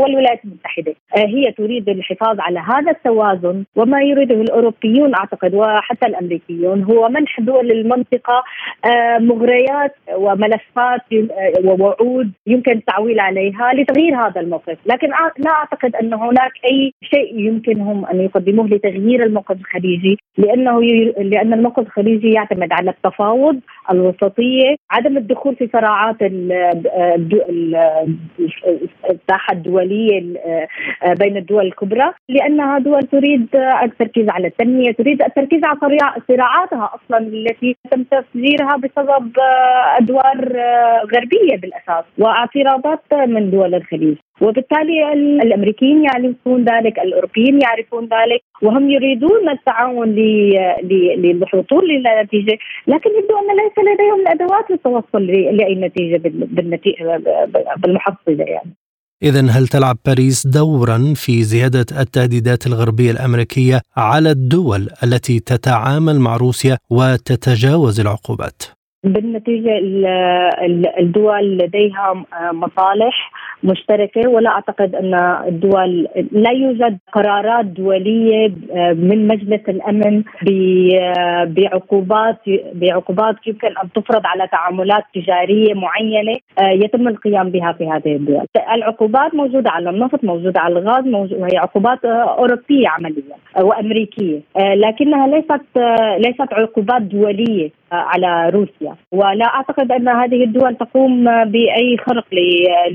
والولايات 0.00 0.40
المتحدة. 0.44 0.94
هي 1.16 1.52
تريد 1.52 1.88
الحفاظ 1.88 2.40
على 2.40 2.58
هذا 2.58 2.90
التوازن 2.90 3.59
وما 3.76 4.02
يريده 4.02 4.34
الأوروبيون 4.34 5.14
أعتقد 5.14 5.54
وحتى 5.54 6.06
الأمريكيون. 6.06 6.82
هو 6.82 7.08
منح 7.08 7.40
دول 7.40 7.70
المنطقة 7.70 8.42
آه، 8.84 9.18
مغريات 9.18 9.94
وملفات 10.14 11.00
آه، 11.12 11.52
ووعود 11.64 12.32
يمكن 12.46 12.72
التعويل 12.72 13.20
عليها 13.20 13.72
لتغيير 13.74 14.16
هذا 14.16 14.40
الموقف، 14.40 14.78
لكن 14.86 15.08
لا 15.38 15.50
أعتقد 15.50 15.96
أن 15.96 16.14
هناك 16.14 16.52
أي 16.64 16.92
شيء 17.02 17.38
يمكنهم 17.38 18.06
أن 18.06 18.20
يقدموه 18.20 18.66
لتغيير 18.68 19.24
الموقف 19.24 19.56
الخليجي 19.60 20.18
لأنه 20.38 20.80
لأن 21.18 21.52
الموقف 21.52 21.86
الخليجي 21.86 22.32
يعتمد 22.32 22.72
على 22.72 22.90
التفاوض، 22.90 23.60
الوسطية، 23.90 24.76
عدم 24.90 25.16
الدخول 25.16 25.56
في 25.56 25.68
صراعات 25.72 26.16
الساحة 29.10 29.52
الدولية 29.52 30.38
آه، 31.02 31.14
بين 31.14 31.36
الدول 31.36 31.66
الكبرى 31.66 32.12
لأنها 32.28 32.78
دول 32.78 33.02
تريد 33.02 33.46
التركيز 33.54 34.28
على 34.28 34.46
التنمية، 34.46 34.92
تريد 34.92 35.22
التركيز 35.22 35.60
على 35.64 35.78
صراعاتها 36.28 36.90
أصلا 36.94 37.18
التي 37.18 37.76
تم 37.90 38.02
تفجيرها 38.02 38.76
بسبب 38.76 39.38
آه، 39.38 39.98
أدوار 39.98 40.52
آه، 40.56 41.02
غربية 41.14 41.56
بالأساس 41.56 42.04
واعتراضات 42.18 43.14
من 43.14 43.50
دول 43.50 43.74
الخليج. 43.74 44.16
وبالتالي 44.40 45.12
الأمريكيين 45.42 46.04
يعرفون 46.04 46.64
ذلك، 46.64 46.98
الأوروبيين 46.98 47.60
يعرفون 47.60 48.04
ذلك 48.04 48.42
وهم 48.62 48.90
يريدون 48.90 49.48
التعاون 49.48 50.08
للحصول 51.22 51.88
للنتيجه، 51.88 52.58
لكن 52.86 53.10
يبدو 53.10 53.38
أن 53.38 53.56
ليس 53.56 53.78
لديهم 53.78 54.20
الادوات 54.20 54.70
للتوصل 54.70 55.26
لأي 55.26 55.74
نتيجة 55.74 56.20
بالمحصلة 57.76 58.44
يعني. 58.44 58.79
إذا 59.22 59.50
هل 59.50 59.66
تلعب 59.68 59.96
باريس 60.06 60.46
دورا 60.46 60.98
في 61.16 61.42
زيادة 61.42 61.86
التهديدات 62.00 62.66
الغربية 62.66 63.10
الأمريكية 63.10 63.80
على 63.96 64.30
الدول 64.30 64.88
التي 65.04 65.40
تتعامل 65.40 66.20
مع 66.20 66.36
روسيا 66.36 66.78
وتتجاوز 66.90 68.00
العقوبات؟ 68.00 68.62
بالنتيجة 69.04 69.78
الدول 71.00 71.58
لديها 71.58 72.24
مصالح 72.52 73.32
مشتركة 73.64 74.28
ولا 74.30 74.50
أعتقد 74.50 74.94
أن 74.94 75.14
الدول 75.48 76.08
لا 76.32 76.50
يوجد 76.50 76.98
قرارات 77.12 77.64
دولية 77.64 78.48
من 78.94 79.26
مجلس 79.28 79.60
الأمن 79.68 80.22
بعقوبات 81.46 82.38
بعقوبات 82.74 83.36
يمكن 83.46 83.68
أن 83.68 83.92
تفرض 83.94 84.22
على 84.26 84.48
تعاملات 84.52 85.04
تجارية 85.14 85.74
معينة 85.74 86.36
يتم 86.60 87.08
القيام 87.08 87.50
بها 87.50 87.72
في 87.72 87.88
هذه 87.88 88.16
الدول. 88.16 88.44
العقوبات 88.74 89.34
موجودة 89.34 89.70
على 89.70 89.90
النفط 89.90 90.24
موجودة 90.24 90.60
على 90.60 90.78
الغاز 90.78 91.32
وهي 91.32 91.56
عقوبات 91.56 92.04
أوروبية 92.04 92.88
عمليا 92.88 93.36
وأمريكية 93.60 94.40
لكنها 94.56 95.26
ليست 95.26 95.78
ليست 96.26 96.52
عقوبات 96.52 97.02
دولية 97.02 97.70
على 97.92 98.50
روسيا. 98.50 98.94
ولا 99.12 99.44
أعتقد 99.44 99.92
أن 99.92 100.08
هذه 100.08 100.44
الدول 100.44 100.74
تقوم 100.76 101.24
بأي 101.44 101.96
خرق 101.96 102.24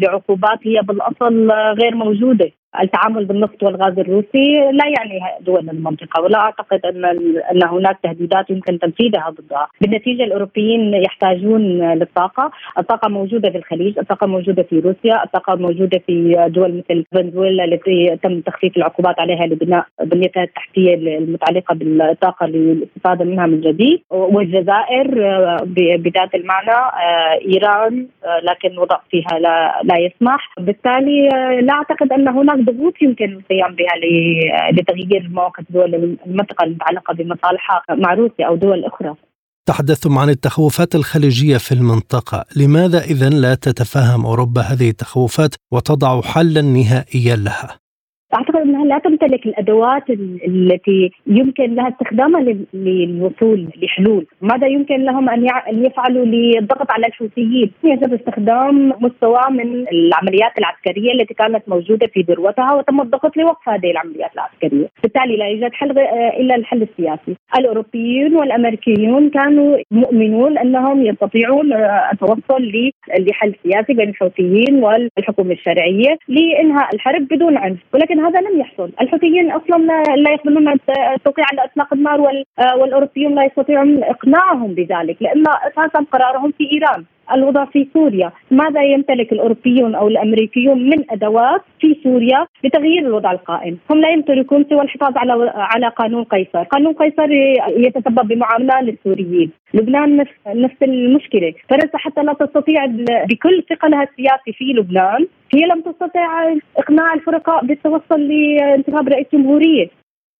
لعقوبات 0.02 0.55
هي 0.64 0.82
بالأصل 0.82 1.52
غير 1.52 1.96
موجودة. 1.96 2.52
التعامل 2.82 3.26
بالنفط 3.26 3.64
والغاز 3.64 4.00
الروسي 4.00 4.72
لا 4.72 4.86
يعني 4.98 5.20
دول 5.42 5.70
المنطقة 5.70 6.22
ولا 6.24 6.40
أعتقد 6.40 6.86
أن 6.86 7.06
أن 7.52 7.64
هناك 7.64 7.98
تهديدات 8.04 8.50
يمكن 8.50 8.80
تنفيذها 8.80 9.30
ضدها، 9.30 9.68
بالنتيجة 9.82 10.24
الأوروبيين 10.24 10.94
يحتاجون 10.94 11.94
للطاقة، 11.94 12.52
الطاقة 12.78 13.10
موجودة 13.10 13.50
في 13.50 13.58
الخليج، 13.58 14.00
الطاقة 14.00 14.28
موجودة 14.28 14.64
في 14.64 14.80
روسيا، 14.80 15.24
الطاقة 15.24 15.56
موجودة 15.56 16.02
في 16.08 16.46
دول 16.48 16.78
مثل 16.78 17.06
فنزويلا 17.12 17.64
التي 17.64 18.18
تم 18.24 18.40
تخفيف 18.40 18.78
العقوبات 18.78 19.20
عليها 19.20 19.46
لبناء 19.46 19.86
بنيتها 20.02 20.44
التحتية 20.44 20.96
المتعلقة 20.96 21.76
بالطاقة 21.76 22.46
للاستفادة 22.46 23.26
منها 23.26 23.46
من 23.46 23.62
جديد، 23.62 24.02
والجزائر 24.10 25.08
بذات 25.98 26.36
المعنى 26.36 26.92
إيران 27.54 28.08
لكن 28.44 28.70
الوضع 28.70 28.98
فيها 29.10 29.40
لا 29.40 29.82
لا 29.84 29.98
يسمح، 29.98 30.54
بالتالي 30.58 31.30
لا 31.62 31.74
أعتقد 31.74 32.14
أن 32.14 32.28
هناك 32.28 32.58
ضغوط 32.66 32.94
يمكن 33.02 33.26
القيام 33.26 33.76
بها 33.76 33.96
لتغيير 34.72 35.30
مواقف 35.30 35.64
دول 35.70 35.96
المنطقة 36.26 36.64
المتعلقة 36.64 37.14
بمصالحها 37.14 37.82
مع 37.90 38.14
روسيا 38.14 38.48
أو 38.48 38.56
دول 38.56 38.86
أخرى. 38.86 39.16
تحدثتم 39.66 40.18
عن 40.18 40.30
التخوفات 40.30 40.96
الخليجية 40.96 41.58
في 41.58 41.72
المنطقة. 41.72 42.46
لماذا 42.56 43.00
إذا 43.00 43.30
لا 43.30 43.56
تتفهم 43.56 44.26
أوروبا 44.26 44.62
هذه 44.62 44.90
التخوفات 44.90 45.56
وتضع 45.72 46.22
حلا 46.22 46.62
نهائيا 46.62 47.36
لها؟ 47.36 47.85
أعتقد 48.36 48.56
إنها 48.56 48.86
لا 48.86 48.98
تمتلك 48.98 49.46
الأدوات 49.46 50.10
التي 50.48 51.12
يمكن 51.28 51.76
لها 51.76 51.90
استخدامها 51.90 52.56
للوصول 52.74 53.68
لحلول، 53.82 54.26
ماذا 54.42 54.68
يمكن 54.68 55.04
لهم 55.04 55.30
أن 55.30 55.50
أن 55.70 55.86
يفعلوا 55.86 56.26
للضغط 56.26 56.92
على 56.92 57.08
الحوثيين؟ 57.08 57.72
يجب 57.84 58.14
استخدام 58.14 58.94
مستوى 59.00 59.42
من 59.50 59.86
العمليات 59.88 60.52
العسكرية 60.58 61.14
التي 61.14 61.34
كانت 61.34 61.64
موجودة 61.68 62.08
في 62.08 62.22
ذروتها 62.22 62.74
وتم 62.74 63.02
الضغط 63.02 63.38
لوقف 63.38 63.70
هذه 63.70 63.92
العمليات 63.92 64.32
العسكرية، 64.36 64.88
بالتالي 65.04 65.38
لا 65.38 65.48
يوجد 65.48 65.74
حل 65.74 65.92
إلا 66.40 66.56
الحل 66.56 66.82
السياسي، 66.82 67.36
الأوروبيون 67.58 68.36
والأمريكيون 68.36 69.30
كانوا 69.30 69.78
مؤمنون 69.92 70.58
أنهم 70.58 71.06
يستطيعون 71.06 71.74
التوصل 72.12 72.72
لحل 73.20 73.56
سياسي 73.64 73.94
بين 73.94 74.10
الحوثيين 74.10 74.84
والحكومة 74.84 75.52
الشرعية 75.52 76.18
لإنهاء 76.28 76.96
الحرب 76.96 77.28
بدون 77.28 77.58
عنف، 77.58 77.80
ولكن 77.94 78.25
هذا 78.26 78.42
لم 78.42 78.60
يحصل. 78.60 78.92
الحوثيين 79.02 79.52
أصلا 79.52 79.78
لا 80.16 80.32
يقبلون 80.32 80.68
التوقيع 81.16 81.46
على 81.52 81.64
اطلاق 81.64 81.94
النار 81.94 82.22
والأوروبيون 82.80 83.36
لا 83.36 83.44
يستطيعون 83.46 84.04
إقناعهم 84.04 84.74
بذلك 84.74 85.18
لأن 85.22 85.44
أساسا 85.48 86.06
قرارهم 86.12 86.52
في 86.58 86.64
إيران. 86.74 87.06
الوضع 87.34 87.66
في 87.66 87.88
سوريا. 87.94 88.32
ماذا 88.52 88.84
يمتلك 88.84 89.32
الأوروبيون 89.34 89.96
أو 89.96 90.08
الأمريكيون 90.08 90.90
من 90.90 91.12
أدوات 91.12 91.62
في 91.80 91.96
سوريا 92.04 92.48
لتغيير 92.64 93.08
الوضع 93.08 93.32
القائم؟ 93.32 93.78
هم 93.90 94.02
لا 94.02 94.10
يمتلكون 94.10 94.66
سوى 94.70 94.82
الحفاظ 94.82 95.18
على 95.18 95.52
على 95.56 95.88
قانون 95.88 96.24
قيصر. 96.24 96.64
قانون 96.64 96.94
قيصر 96.94 97.32
يتسبب 97.78 98.28
بمعاملة 98.28 98.82
للسوريين. 98.82 99.52
لبنان 99.74 100.18
نفس 100.18 100.32
نفس 100.48 100.76
المشكلة. 100.84 101.54
فرنسا 101.70 101.98
حتى 101.98 102.24
لا 102.24 102.34
تستطيع 102.34 102.86
بكل 103.30 103.64
ثقلها 103.70 104.04
السياسي 104.04 104.54
في 104.58 104.66
لبنان. 104.66 105.28
هي 105.54 105.62
لم 105.62 105.82
تستطع 105.82 106.54
إقناع 106.78 107.14
الفرقاء 107.14 107.66
بالتوصل 107.66 108.22
لانتخاب 108.28 109.08
رئيس 109.08 109.28
جمهورية. 109.34 109.88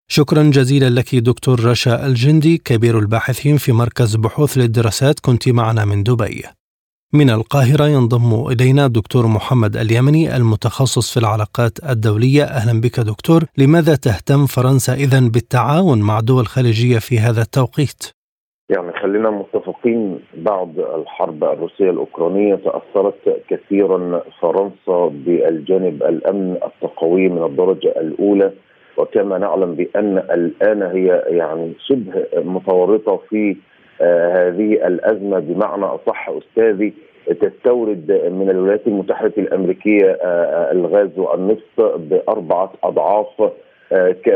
شكرا 0.08 0.44
جزيلا 0.44 0.90
لك 1.00 1.16
دكتور 1.16 1.56
رشا 1.72 2.06
الجندي 2.06 2.58
كبير 2.58 3.00
الباحثين 3.00 3.58
في 3.58 3.72
مركز 3.72 4.16
بحوث 4.16 4.58
للدراسات. 4.58 5.20
كنت 5.20 5.50
معنا 5.50 5.86
من 5.86 6.04
دبي. 6.04 6.44
من 7.20 7.30
القاهرة 7.30 7.86
ينضم 7.96 8.32
إلينا 8.52 8.88
دكتور 8.88 9.28
محمد 9.28 9.74
اليمني 9.78 10.36
المتخصص 10.38 11.14
في 11.14 11.20
العلاقات 11.24 11.74
الدولية. 11.92 12.44
أهلا 12.44 12.82
بك 12.82 13.00
دكتور. 13.00 13.42
لماذا 13.58 13.96
تهتم 13.96 14.46
فرنسا 14.56 14.94
إذا 14.94 15.20
بالتعاون 15.34 16.00
مع 16.02 16.20
دول 16.20 16.46
خليجية 16.46 17.00
في 17.00 17.16
هذا 17.20 17.42
التوقيت؟ 17.42 18.02
يعني 18.70 18.92
خلينا 19.02 19.30
متفقين 19.30 20.20
بعد 20.38 20.80
الحرب 21.00 21.44
الروسية 21.44 21.90
الأوكرانية 21.90 22.56
تأثرت 22.56 23.22
كثيرا 23.50 24.22
فرنسا 24.42 25.00
بالجانب 25.26 26.04
الأمن 26.04 26.58
التقوي 26.68 27.30
من 27.30 27.44
الدرجة 27.44 27.94
الأولى. 28.04 28.52
وكما 28.98 29.38
نعلم 29.38 29.76
بأن 29.76 30.18
الآن 30.18 30.84
هي 30.84 31.24
يعني 31.28 31.74
شبه 31.88 32.14
متورطة 32.36 33.20
في 33.30 33.56
هذه 34.02 34.88
الأزمة 34.88 35.40
بمعنى 35.40 35.86
أصح 35.86 36.30
أستاذي 36.30 36.94
تستورد 37.34 38.12
من 38.32 38.50
الولايات 38.50 38.88
المتحدة 38.88 39.34
الأمريكية 39.38 40.06
آه، 40.06 40.26
آه، 40.26 40.72
الغاز 40.72 41.10
والنفط 41.18 41.80
بأربعة 41.80 42.74
أضعاف 42.84 43.52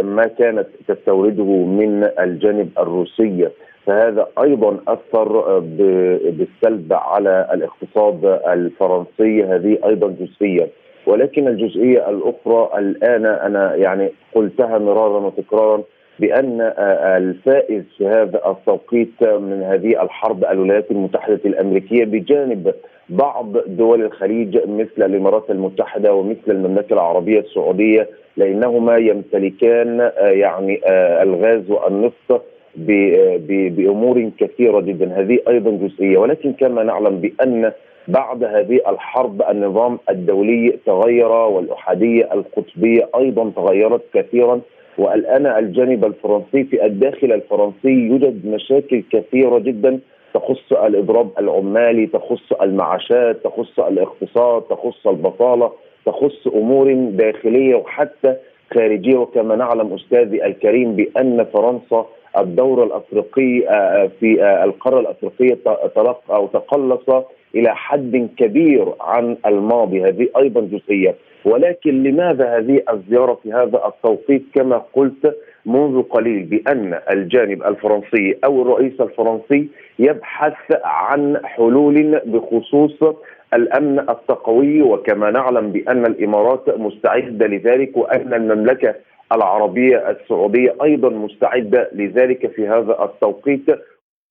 ما 0.03 0.27
كانت 0.27 0.67
تستورده 0.87 1.65
من 1.65 2.09
الجانب 2.19 2.69
الروسي. 2.79 3.49
فهذا 3.85 4.27
أيضا 4.41 4.77
أثر 4.87 5.59
بالسلب 5.59 6.93
على 6.93 7.49
الاقتصاد 7.53 8.25
الفرنسي 8.47 9.43
هذه 9.43 9.77
أيضا 9.85 10.07
جزئية. 10.07 10.67
ولكن 11.05 11.47
الجزئية 11.47 12.09
الأخرى 12.09 12.69
الآن 12.79 13.25
أنا 13.25 13.75
يعني 13.75 14.11
قلتها 14.35 14.77
مرارا 14.77 15.19
وتكرارا 15.19 15.83
بأن 16.19 16.61
آه، 16.61 17.17
الفائز 17.17 17.83
في 17.97 18.07
هذا 18.07 18.41
التوقيت 18.45 19.23
من 19.23 19.63
هذه 19.63 20.03
الحرب 20.03 20.43
الولايات 20.43 20.91
المتحدة 20.91 21.39
الأمريكية 21.45 22.05
بجانب 22.05 22.73
بعض 23.09 23.57
دول 23.67 24.01
الخليج 24.01 24.57
مثل 24.67 25.03
الإمارات 25.05 25.49
المتحدة 25.49 26.13
ومثل 26.13 26.39
المملكة 26.47 26.93
العربية 26.93 27.39
السعودية 27.39 28.09
لأنهما 28.37 28.97
يمتلكان 28.97 30.01
آه، 30.01 30.29
يعني 30.29 30.81
آه، 30.85 31.23
الغاز 31.23 31.71
والنفط 31.71 32.45
بأمور 32.75 34.31
كثيرة 34.39 34.79
جدا. 34.79 35.19
هذه 35.19 35.39
أيضا 35.47 35.71
جزئية. 35.71 36.17
ولكن 36.17 36.53
كما 36.53 36.83
نعلم 36.83 37.21
بأن 37.21 37.71
بعد 38.07 38.43
هذه 38.43 38.79
الحرب 38.87 39.41
النظام 39.49 39.99
الدولي 40.09 40.79
تغير 40.85 41.31
والأحادية 41.31 42.33
القطبية 42.33 43.09
أيضا 43.15 43.51
تغيرت 43.55 44.01
كثيرا. 44.13 44.61
والان 44.99 45.45
الجانب 45.45 46.05
الفرنسي 46.05 46.63
في 46.63 46.85
الداخل 46.85 47.31
الفرنسي 47.31 47.89
يوجد 47.89 48.45
مشاكل 48.45 49.03
كثيرة 49.11 49.59
جدا 49.59 49.99
تخص 50.33 50.73
الإضراب 50.73 51.29
العمالي، 51.39 52.07
تخص 52.07 52.51
المعاشات، 52.61 53.43
تخص 53.43 53.79
الاقتصاد، 53.79 54.61
تخص 54.61 55.07
البطالة، 55.07 55.71
تخص 56.05 56.47
أمور 56.47 56.93
داخلية 56.93 57.75
وحتى 57.75 58.35
خارجية. 58.73 59.17
وكما 59.17 59.55
نعلم 59.55 59.93
أستاذي 59.93 60.45
الكريم 60.45 60.95
بأن 60.95 61.45
فرنسا 61.53 62.05
الدور 62.37 62.83
الأفريقي 62.83 63.67
آه، 63.67 63.71
آه، 63.71 64.09
في 64.19 64.43
آه، 64.43 64.63
القارة 64.63 64.99
الأفريقية 64.99 65.57
تلقى 65.95 66.35
أو 66.35 66.47
تقلص 66.47 67.09
إلى 67.55 67.75
حد 67.75 68.29
كبير 68.37 68.93
عن 69.01 69.37
الماضي. 69.45 70.03
هذه 70.03 70.27
أيضا 70.37 70.61
جزئية. 70.61 71.15
ولكن 71.45 72.03
لماذا 72.03 72.57
هذه 72.57 72.81
الزيارة 72.93 73.39
في 73.43 73.53
هذا 73.53 73.81
التوقيت 73.87 74.43
كما 74.55 74.81
قلت 74.93 75.35
منذ 75.65 76.01
قليل 76.01 76.43
بأن 76.43 76.99
الجانب 77.11 77.63
الفرنسي 77.63 78.37
أو 78.45 78.61
الرئيس 78.61 79.01
الفرنسي 79.01 79.69
يبحث 79.99 80.57
عن 80.83 81.39
حلول 81.43 82.21
بخصوص 82.25 83.15
الأمن 83.53 83.99
التقوي 83.99 84.81
وكما 84.81 85.31
نعلم 85.31 85.71
بأن 85.71 86.05
الإمارات 86.05 86.69
مستعدة 86.77 87.47
لذلك 87.47 87.97
وأن 87.97 88.33
المملكة 88.33 88.95
العربية 89.31 90.09
السعودية 90.09 90.75
أيضا 90.83 91.09
مستعدة 91.09 91.89
لذلك 91.93 92.51
في 92.55 92.67
هذا 92.67 93.03
التوقيت 93.03 93.65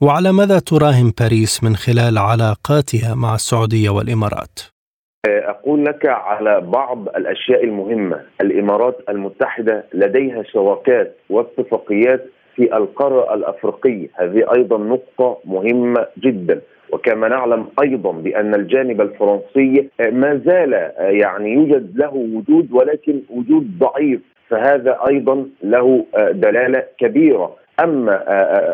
وعلى 0.02 0.32
ماذا 0.32 0.58
تراهن 0.58 1.12
باريس 1.20 1.64
من 1.64 1.76
خلال 1.76 2.18
علاقاتها 2.18 3.14
مع 3.14 3.34
السعودية 3.34 3.90
والإمارات؟ 3.90 4.77
أقول 5.26 5.84
لك 5.84 6.06
على 6.06 6.60
بعض 6.60 7.08
الأشياء 7.08 7.64
المهمة، 7.64 8.20
الإمارات 8.40 8.98
المتحدة 9.08 9.84
لديها 9.94 10.42
شراكات 10.42 11.14
واتفاقيات 11.30 12.24
في 12.56 12.76
القارة 12.76 13.34
الأفريقية، 13.34 14.08
هذه 14.14 14.44
أيضا 14.56 14.78
نقطة 14.78 15.38
مهمة 15.44 16.06
جدا، 16.18 16.60
وكما 16.92 17.28
نعلم 17.28 17.66
أيضا 17.82 18.12
بأن 18.12 18.54
الجانب 18.54 19.00
الفرنسي 19.00 19.88
ما 20.00 20.40
زال 20.46 20.92
يعني 20.98 21.52
يوجد 21.52 21.98
له 21.98 22.14
وجود 22.14 22.72
ولكن 22.72 23.20
وجود 23.30 23.78
ضعيف. 23.78 24.20
فهذا 24.48 24.98
أيضا 25.08 25.46
له 25.62 26.04
دلالة 26.30 26.82
كبيرة. 26.98 27.56
أما 27.84 28.24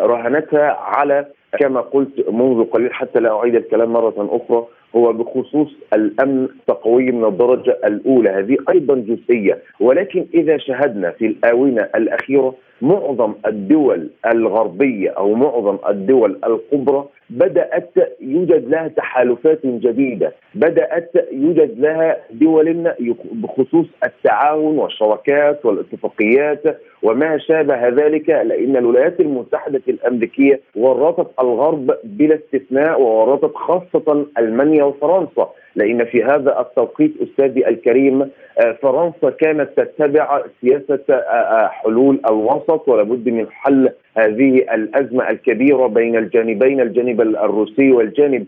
رهنتها 0.03 0.71
على 0.71 1.27
كما 1.61 1.81
قلت 1.81 2.31
منذ 2.31 2.65
قليل 2.65 2.93
حتى 2.95 3.21
لا 3.21 3.39
أعيد 3.39 3.55
الكلام 3.55 3.93
مرة 3.93 4.15
أخرى 4.19 4.67
هو 4.97 5.13
بخصوص 5.13 5.69
الأمن 5.95 6.45
التقوي 6.45 7.11
من 7.11 7.25
الدرجة 7.25 7.79
الأولى. 7.85 8.31
هذه 8.31 8.57
أيضا 8.69 8.95
جزئية. 8.95 9.59
ولكن 9.81 10.27
إذا 10.35 10.59
شاهدنا 10.59 11.11
في 11.11 11.27
الآونة 11.27 11.89
الأخيرة 11.95 12.55
معظم 12.83 13.35
الدول 13.47 14.11
الغربية 14.27 15.11
أو 15.11 15.35
معظم 15.35 15.79
الدول 15.89 16.39
الكبرى 16.47 17.05
بدأت 17.31 17.91
يوجد 18.21 18.69
لها 18.69 18.89
تحالفات 18.89 19.67
جديدة، 19.67 20.33
بدأت 20.55 21.13
يوجد 21.33 21.81
لها 21.81 22.17
دول 22.31 22.93
بخصوص 23.33 23.87
التعاون 24.05 24.79
والشراكات 24.79 25.67
والاتفاقيات 25.67 26.63
وما 27.03 27.39
شابه 27.39 27.89
ذلك 27.89 28.29
لأن 28.29 28.77
الولايات 28.77 29.21
المتحدة 29.21 29.83
الأمريكية 29.89 30.61
ورطت 30.77 31.31
الغرب 31.41 31.95
بلا 32.05 32.35
استثناء 32.35 33.01
وورطت 33.01 33.55
خاصة 33.55 34.27
ألمانيا 34.39 34.85
وفرنسا. 34.85 35.51
لإن 35.77 36.05
في 36.05 36.25
هذا 36.25 36.61
التوقيت 36.61 37.13
أستاذي 37.23 37.69
الكريم 37.69 38.23
آه، 38.59 38.73
فرنسا 38.83 39.31
كانت 39.31 39.69
تتبع 39.77 40.43
سياسة 40.61 41.01
آه، 41.11 41.13
آه، 41.13 41.69
حلول 41.69 42.21
الوسط 42.27 42.89
ولابد 42.89 43.29
من 43.29 43.47
حل 43.51 43.91
هذه 44.17 44.57
الأزمة 44.75 45.31
الكبيرة 45.31 45.87
بين 45.87 46.17
الجانبين 46.17 46.81
الجانب 46.81 47.21
الروسي 47.21 47.93
والجانب 47.93 48.47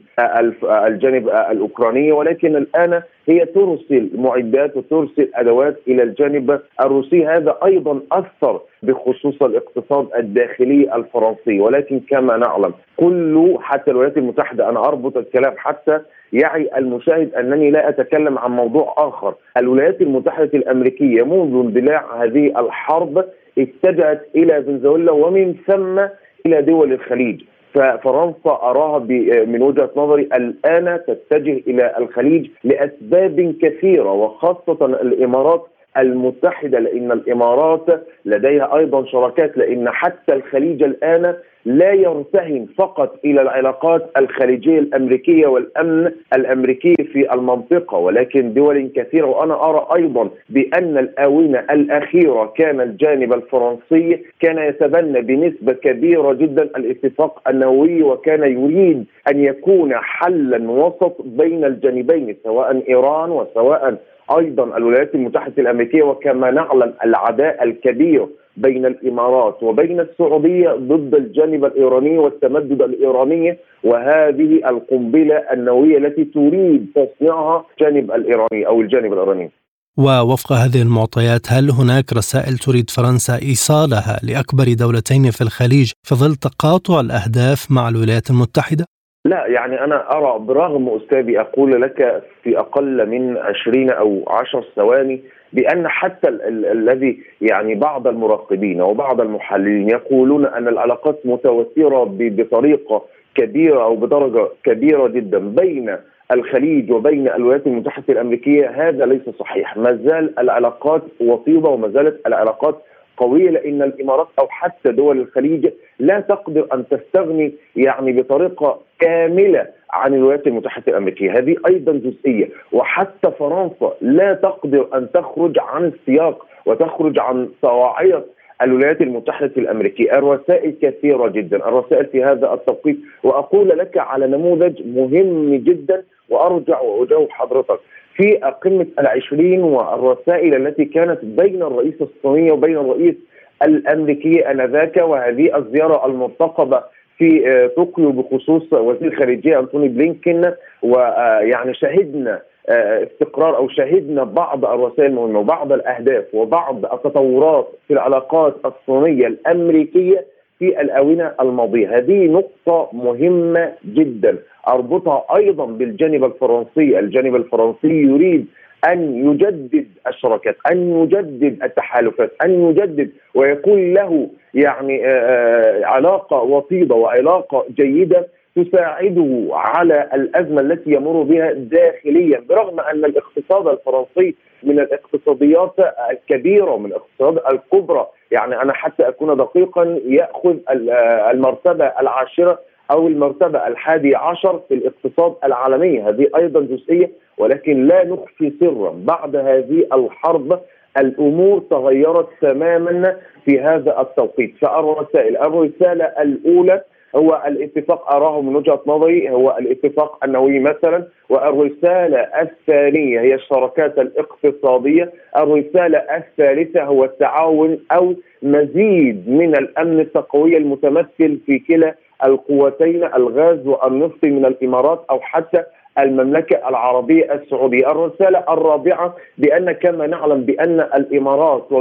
الجانب 0.65 1.29
الأوكراني. 1.29 2.13
ولكن 2.13 2.57
الآن 2.57 3.03
هي 3.27 3.47
ترسل 3.47 4.11
معدات 4.15 4.77
وترسل 4.77 5.31
أدوات 5.35 5.77
إلى 5.89 6.03
الجانب 6.03 6.61
الروسي. 6.81 7.27
هذا 7.27 7.59
أيضا 7.65 8.01
أثر 8.13 8.61
بخصوص 8.83 9.43
الاقتصاد 9.43 10.09
الداخلي 10.17 10.95
الفرنسي. 10.95 11.61
ولكن 11.61 12.01
كما 12.01 12.37
نعلم 12.37 12.75
كل 12.97 13.57
حتى 13.61 13.91
الولايات 13.91 14.17
المتحدة 14.17 14.69
أنا 14.69 14.81
أربط 14.81 15.17
الكلام 15.17 15.55
حتى 15.57 16.01
يعي 16.33 16.71
المشاهد 16.77 17.35
أنني 17.35 17.71
لا 17.71 17.89
أتكلم 17.89 18.39
عن 18.39 18.51
موضوع 18.51 18.95
آخر، 18.99 19.35
الولايات 19.57 20.01
المتحدة 20.01 20.51
الأمريكية 20.55 21.23
منذ 21.23 21.65
اندلاع 21.67 22.25
هذه 22.25 22.61
الحرب 22.61 23.25
اتجهت 23.59 24.27
إلى 24.37 24.63
فنزويلا 24.63 25.13
ومن 25.13 25.55
ثم 25.67 25.99
إلى 26.47 26.63
دول 26.63 26.93
الخليج، 26.93 27.43
ففرنسا 27.77 28.51
أراها 28.51 28.99
من 29.45 29.63
وجهة 29.63 29.91
نظري 29.97 30.23
الآن 30.23 31.01
تتجه 31.07 31.61
إلى 31.67 31.95
الخليج 31.99 32.51
لأسباب 32.65 33.55
كثيرة 33.63 34.13
وخاصة 34.13 34.87
الإمارات 34.87 35.67
المتحدة 35.99 36.79
لأن 36.79 37.13
الإمارات 37.13 37.87
لديها 38.25 38.77
أيضا 38.77 39.05
شراكات 39.07 39.57
لأن 39.59 39.91
حتى 39.91 40.33
الخليج 40.35 40.83
الآن 40.83 41.35
لا 41.65 41.93
يرتهن 41.93 42.67
فقط 42.79 43.19
إلى 43.25 43.43
العلاقات 43.43 44.11
الخارجيه 44.19 44.79
الأمريكية 44.79 45.47
والأمن 45.47 46.13
الأمريكي 46.37 46.95
في 47.13 47.35
المنطقة. 47.35 47.99
ولكن 47.99 48.55
دول 48.55 48.91
كثيرة 48.97 49.27
وأنا 49.27 49.65
أرى 49.71 49.87
أيضا 49.95 50.31
بأن 50.49 50.99
الآونة 50.99 51.59
الأخيرة 51.71 52.53
كان 52.57 52.81
الجانب 52.81 53.33
الفرنسي 53.33 54.25
كان 54.41 54.59
يتبنى 54.59 55.21
بنسبة 55.21 55.73
كبيرة 55.73 56.33
جدا. 56.33 56.63
الاتفاق 56.63 57.49
النووي 57.49 58.03
وكان 58.03 58.43
يريد 58.43 59.05
أن 59.31 59.45
يكون 59.45 59.95
حلا 59.95 60.71
وسط 60.71 61.17
بين 61.25 61.65
الجانبين 61.65 62.37
سواء 62.45 62.83
إيران 62.89 63.31
وسواء 63.31 63.97
أيضا 64.31 64.77
الولايات 64.77 65.15
المتحدة 65.15 65.55
الأمريكية 65.59 66.03
وكما 66.03 66.51
نعلم 66.51 66.93
العداء 67.05 67.65
الكبير 67.65 68.27
بين 68.57 68.87
الإمارات 68.87 69.63
وبين 69.63 70.01
السعودية 70.01 70.71
ضد 70.71 71.15
الجانب 71.15 71.65
الإيراني 71.65 72.19
والتمدد 72.19 72.83
الإيراني 72.83 73.57
وهذه 73.85 74.69
القنبلة 74.69 75.37
النووية 75.53 75.99
التي 75.99 76.25
تريد 76.25 76.87
تصنيعها 76.95 77.65
الجانب 77.73 78.11
الإيراني 78.11 78.67
أو 78.67 78.81
الجانب 78.81 79.13
الإيراني. 79.13 79.51
ووفق 79.99 80.53
هذه 80.53 80.83
المعطيات 80.83 81.53
هل 81.53 81.71
هناك 81.71 82.13
رسائل 82.13 82.59
تريد 82.59 82.91
فرنسا 82.91 83.39
إيصالها 83.43 84.21
لأكبر 84.23 84.65
دولتين 84.73 85.31
في 85.31 85.41
الخليج 85.41 85.93
في 86.03 86.15
ظل 86.15 86.35
تقاطع 86.35 87.01
الأهداف 87.01 87.71
مع 87.71 87.89
الولايات 87.89 88.31
المتحدة؟ 88.31 88.85
لا 89.27 89.47
يعني 89.47 89.85
أنا 89.85 90.17
أرى 90.17 90.39
برغم 90.39 90.89
أستاذي 90.89 91.41
أقول 91.41 91.83
لك 91.83 92.23
في 92.43 92.59
أقل 92.59 93.09
من 93.09 93.37
20 93.37 93.91
أو 93.91 94.25
10 94.29 94.65
ثواني 94.77 95.21
بأن 95.53 95.89
حتى 95.89 96.29
الذي 96.73 97.19
يعني 97.41 97.75
بعض 97.75 98.07
المراقبين 98.07 98.83
وبعض 98.83 99.21
المحللين 99.21 99.89
يقولون 99.89 100.47
أن 100.47 100.69
العلاقات 100.69 101.21
متوترة 101.25 102.05
بطريقة 102.19 103.03
كبيرة 103.35 103.83
أو 103.85 103.97
بدرجة 103.97 104.49
كبيرة 104.65 105.09
جدا 105.09 105.39
بين 105.39 105.97
الخليج 106.33 106.93
وبين 106.93 107.29
الولايات 107.29 107.67
المتحدة 107.67 108.05
الأمريكية. 108.09 108.71
هذا 108.71 109.07
ليس 109.07 109.23
صحيح، 109.39 109.77
ما 109.77 109.99
زال 110.05 110.39
العلاقات 110.39 111.03
وطيده 111.21 111.69
وما 111.69 111.89
زالت 111.89 112.27
العلاقات 112.27 112.83
قوية 113.17 113.51
لأن 113.51 113.83
الإمارات 113.83 114.29
أو 114.39 114.49
حتى 114.49 114.93
دول 114.93 115.21
الخليج 115.21 115.69
لا 115.99 116.21
تقدر 116.21 116.67
أن 116.75 116.85
تستغني 116.89 117.53
يعني 117.77 118.13
بطريقة 118.13 118.81
كاملة 118.99 119.67
عن 119.91 120.15
الولايات 120.15 120.47
المتحدة 120.47 120.85
الأمريكية، 120.89 121.39
هذه 121.39 121.57
أيضا 121.69 121.93
جزئية، 121.93 122.49
وحتى 122.73 123.31
فرنسا 123.39 123.93
لا 124.01 124.35
تقدر 124.35 124.89
أن 124.95 125.09
تخرج 125.15 125.59
عن 125.59 125.85
السياق 125.85 126.47
وتخرج 126.67 127.19
عن 127.19 127.49
صواعيه 127.63 128.25
الولايات 128.63 129.01
المتحدة 129.01 129.53
الأمريكية، 129.57 130.13
الرسائل 130.13 130.75
كثيرة 130.83 131.29
جدا، 131.29 131.57
الرسائل 131.57 132.07
في 132.07 132.25
هذا 132.25 132.55
التوقيت. 132.55 132.97
وأقول 133.23 133.69
لك 133.69 133.99
على 133.99 134.27
نموذج 134.27 134.87
مهم 134.87 135.55
جدا 135.55 136.03
وأرجع 136.29 136.81
وأجاوب 136.81 137.31
حضرتك، 137.31 137.81
في 138.15 138.35
قمة 138.35 138.87
العشرين 138.99 139.63
والرسائل 139.63 140.67
التي 140.67 140.85
كانت 140.85 141.19
بين 141.25 141.63
الرئيس 141.63 141.95
الصيني 142.01 142.51
وبين 142.51 142.77
الرئيس 142.77 143.15
الامريكي 143.63 144.51
آنذاك 144.51 144.97
وهذه 144.97 145.57
الزيارة 145.57 146.07
المرتقبه 146.07 146.83
في 147.19 147.51
آه، 147.51 147.67
طوكيو 147.67 148.13
بخصوص 148.13 148.73
وزير 148.73 149.13
الخارجيه 149.13 149.61
أنتوني 149.61 149.89
بلينكن 149.89 150.53
ويعني 150.83 151.75
شهدنا 151.75 152.41
آه، 152.69 153.03
استقرار 153.03 153.57
أو 153.57 153.69
شهدنا 153.69 154.25
بعض 154.25 154.65
الرسائل 154.65 155.11
المهمة 155.11 155.39
وبعض 155.39 155.73
الأهداف 155.73 156.25
وبعض 156.35 156.85
التطورات 156.85 157.69
في 157.89 157.95
العلاقات 157.95 158.57
الصينية 158.65 159.27
الأمريكية 159.27 160.25
في 160.59 160.81
الآونة 160.81 161.33
الماضية، 161.41 161.99
هذه 161.99 162.27
نقطة 162.27 162.89
مهمة 162.93 163.73
جدا. 163.85 164.39
أربطها 164.69 165.25
أيضا 165.37 165.65
بالجانب 165.67 166.25
الفرنسي، 166.25 166.99
الجانب 166.99 167.37
الفرنسي 167.37 167.89
يريد 167.89 168.47
أن 168.85 169.31
يجدد 169.31 169.87
الشراكات، 170.07 170.57
أن 170.73 171.03
يجدد 171.03 171.63
التحالفات، 171.63 172.33
أن 172.45 172.71
يجدد 172.71 173.11
ويكون 173.35 173.95
له 173.95 174.31
يعني 174.55 175.07
آه، 175.07 175.11
آه، 175.11 175.85
علاقة 175.85 176.37
وطيدة 176.37 176.95
وعلاقة 176.95 177.65
جيدة 177.71 178.29
تساعده 178.57 179.49
على 179.53 180.11
الأزمة 180.15 180.61
التي 180.61 180.91
يمر 180.91 181.23
بها 181.23 181.53
داخليا. 181.53 182.43
برغم 182.49 182.81
أن 182.81 183.05
الاقتصاد 183.05 183.67
الفرنسي 183.69 184.35
من 184.63 184.81
الاقتصاديات 184.81 185.75
الكبيرة 186.11 186.77
من 186.77 186.87
الاقتصادات 186.87 187.53
الكبرى 187.53 188.07
يعني 188.31 188.63
أنا 188.63 188.73
حتى 188.73 189.09
أكون 189.09 189.37
دقيقا 189.37 190.01
يأخذ 190.07 190.57
آه، 190.69 191.31
المرتبة 191.31 191.85
العاشرة 192.01 192.61
أو 192.91 193.09
المرتبة 193.09 193.67
الحادي 193.67 194.17
عشر 194.17 194.61
في 194.69 194.75
الاقتصاد 194.75 195.35
العالمي. 195.45 196.01
هذه 196.01 196.27
أيضا 196.37 196.61
جزئية 196.61 197.11
ولكن 197.39 197.87
لا 197.87 198.05
نخفي 198.05 198.53
سرا. 198.61 198.95
بعد 199.05 199.37
هذه 199.37 199.87
الحرب 199.93 200.61
الأمور 200.99 201.63
تغيرت 201.71 202.29
تماما 202.41 203.17
في 203.45 203.61
هذا 203.61 204.01
التوقيت. 204.01 204.55
فالرسائل 204.61 205.37
الرسالة 205.37 206.05
الأولى 206.05 206.83
هو 207.17 207.43
الاتفاق 207.47 208.13
أراه 208.13 208.41
من 208.41 208.57
وجهة 208.57 208.81
نظري 208.87 209.31
هو 209.31 209.57
الاتفاق 209.61 210.25
النووي 210.25 210.59
مثلا 210.59 211.07
والرسالة 211.29 212.19
الثانية 212.19 213.21
هي 213.21 213.35
الشراكات 213.35 213.99
الاقتصادية، 213.99 215.13
الرسالة 215.37 215.99
الثالثة 215.99 216.85
هو 216.85 217.05
التعاون 217.05 217.79
أو 217.93 218.15
مزيد 218.43 219.29
من 219.29 219.57
الأمن 219.57 220.01
التقوي 220.01 220.57
المتمثل 220.57 221.39
في 221.47 221.59
كلا 221.59 221.95
القوتين 222.25 223.05
الغاز 223.05 223.67
والنفط 223.67 224.25
من 224.25 224.45
الإمارات 224.47 225.05
أو 225.11 225.21
حتى 225.21 225.63
المملكة 225.99 226.69
العربية 226.69 227.33
السعودية. 227.35 227.91
الرسالة 227.91 228.45
الرابعة 228.49 229.15
بأن 229.39 229.73
كما 229.73 230.07
نعلم 230.07 230.41
بأن 230.45 230.81
الإمارات 230.81 231.73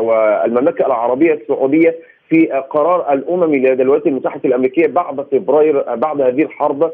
والمملكة 0.00 0.86
العربية 0.86 1.32
السعودية 1.34 1.94
في 2.28 2.46
قرار 2.46 3.12
الأمم 3.12 3.54
لدى 3.54 3.82
الولايات 3.82 4.06
المتحدة 4.06 4.40
الأمريكية 4.44 4.86
بعد 4.86 5.20
فبراير 5.32 5.94
بعد 5.94 6.20
هذه 6.20 6.42
الحرب 6.42 6.90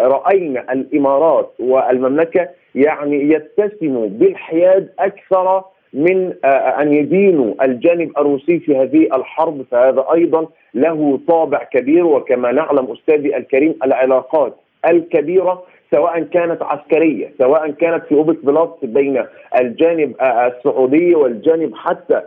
رأينا 0.00 0.72
الإمارات 0.72 1.50
والمملكة 1.58 2.48
يعني 2.74 3.32
يتسموا 3.32 4.08
بالحياد 4.08 4.88
أكثر 4.98 5.64
من 5.92 6.34
أن 6.44 6.92
يدينوا 6.92 7.54
الجانب 7.64 8.18
الروسي 8.18 8.58
في 8.58 8.76
هذه 8.76 9.08
الحرب 9.16 9.62
فهذا 9.70 10.06
أيضا 10.14 10.46
له 10.74 11.20
طابع 11.28 11.64
كبير 11.64 12.06
وكما 12.06 12.52
نعلم 12.52 12.92
أستاذي 12.92 13.36
الكريم 13.36 13.74
العلاقات 13.84 14.56
الكبيرة 14.90 15.62
سواء 15.94 16.22
كانت 16.22 16.62
عسكرية 16.62 17.32
سواء 17.38 17.70
كانت 17.70 18.04
في 18.04 18.14
أوبك 18.14 18.44
بلاس 18.44 18.68
بين 18.82 19.24
الجانب 19.60 20.14
السعودي 20.22 21.14
والجانب 21.14 21.74
حتى 21.74 22.22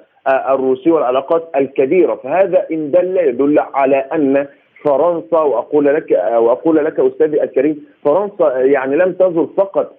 الروسي 0.50 0.92
والعلاقات 0.92 1.50
الكبيرة. 1.56 2.16
فهذا 2.16 2.66
إن 2.72 2.92
دل 2.92 3.18
يدل 3.18 3.60
على 3.60 3.96
أن 3.98 4.48
فرنسا 4.86 5.40
وأقول 5.40 5.86
لك 5.86 6.12
وأقول 6.38 6.86
لك 6.86 7.00
أستاذي 7.00 7.44
الكريم 7.44 7.86
فرنسا 8.06 8.58
يعني 8.60 8.96
لم 8.96 9.14
تزل 9.14 9.48
فقط 9.58 9.96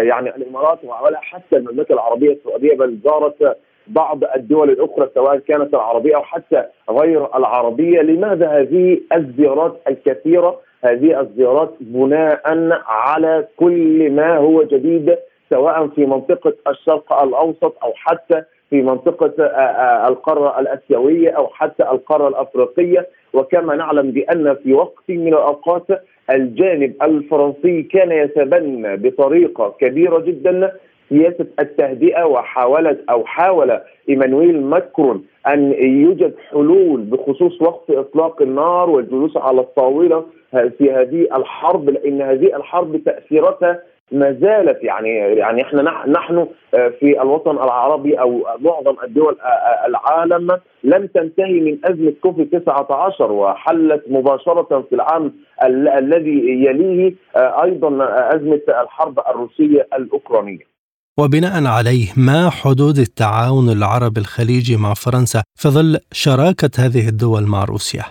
يعني 0.00 0.36
الإمارات 0.36 0.78
ولا 0.84 1.20
حتى 1.20 1.56
المملكة 1.56 1.92
العربية 1.92 2.32
السعودية 2.32 2.76
بل 2.76 2.98
زارت 3.04 3.56
بعض 3.86 4.24
الدول 4.36 4.70
الأخرى 4.70 5.08
سواء 5.14 5.38
كانت 5.38 5.74
العربية 5.74 6.16
أو 6.16 6.22
حتى 6.22 6.64
غير 6.90 7.36
العربية، 7.36 8.00
لماذا 8.00 8.48
هذه 8.48 9.00
الزيارات 9.12 9.80
الكثيرة؟ 9.88 10.60
هذه 10.84 11.20
الزيارات 11.20 11.70
بناء 11.80 12.42
على 12.86 13.48
كل 13.56 14.10
ما 14.10 14.36
هو 14.36 14.62
جديد 14.62 15.16
سواء 15.50 15.88
في 15.88 16.06
منطقة 16.06 16.52
الشرق 16.68 17.22
الأوسط 17.22 17.74
أو 17.84 17.92
حتى 17.94 18.42
في 18.70 18.82
منطقة 18.82 19.32
آه، 19.40 19.44
آه، 19.44 20.08
القارة 20.08 20.60
الأسيوية 20.60 21.30
أو 21.30 21.46
حتى 21.46 21.82
القارة 21.82 22.28
الأفريقية 22.28 23.08
وكما 23.32 23.76
نعلم 23.76 24.10
بأن 24.10 24.54
في 24.54 24.72
وقت 24.72 25.04
من 25.08 25.28
الأوقات 25.28 25.86
الجانب 26.32 26.94
الفرنسي 27.02 27.82
كان 27.82 28.12
يتبنى 28.12 28.96
بطريقة 28.96 29.74
كبيرة 29.80 30.18
جدا 30.18 30.72
سياسة 31.08 31.46
التهدئة 31.60 32.24
وحاولت 32.24 33.00
أو 33.10 33.24
حاول 33.24 33.78
إيمانويل 34.08 34.62
ماكرون 34.62 35.24
أن 35.46 35.72
يوجد 35.82 36.34
حلول 36.50 37.00
بخصوص 37.00 37.62
وقف 37.62 37.90
إطلاق 37.90 38.42
النار 38.42 38.90
والجلوس 38.90 39.36
على 39.36 39.60
الطاولة 39.60 40.24
في 40.52 40.92
هذه 40.92 41.36
الحرب 41.36 41.90
لأن 41.90 42.22
هذه 42.22 42.56
الحرب 42.56 42.96
تأثيراتها 43.04 43.82
ما 44.12 44.32
زالت 44.32 44.84
يعني 44.84 45.08
يعني 45.18 45.62
إحنا 45.62 45.82
نحن 46.06 46.46
آه، 46.74 46.88
في 47.00 47.22
الوطن 47.22 47.50
العربي 47.50 48.20
أو 48.20 48.46
معظم 48.60 48.96
الدول 49.04 49.36
آه، 49.40 49.44
آه، 49.44 49.86
العالم 49.86 50.60
لم 50.84 51.06
تنتهي 51.06 51.60
من 51.60 51.78
أزمة 51.84 52.12
كوفيد 52.22 52.60
19 52.60 53.32
وحلت 53.32 54.04
مباشرة 54.08 54.86
في 54.88 54.94
العام 54.94 55.32
الذي 55.98 56.64
يليه 56.64 57.14
أيضا 57.36 57.88
أزمة 58.36 58.60
الحرب 58.82 59.18
الروسية 59.18 59.88
الأوكرانية. 59.94 60.72
وبناء 61.18 61.66
عليه 61.66 62.06
ما 62.16 62.50
حدود 62.50 62.98
التعاون 62.98 63.68
العربي 63.78 64.20
الخليجي 64.20 64.76
مع 64.76 64.94
فرنسا 64.94 65.42
في 65.54 65.68
ظل 65.68 65.98
شراكة 66.12 66.70
هذه 66.78 67.08
الدول 67.08 67.42
مع 67.42 67.64
روسيا؟ 67.64 68.02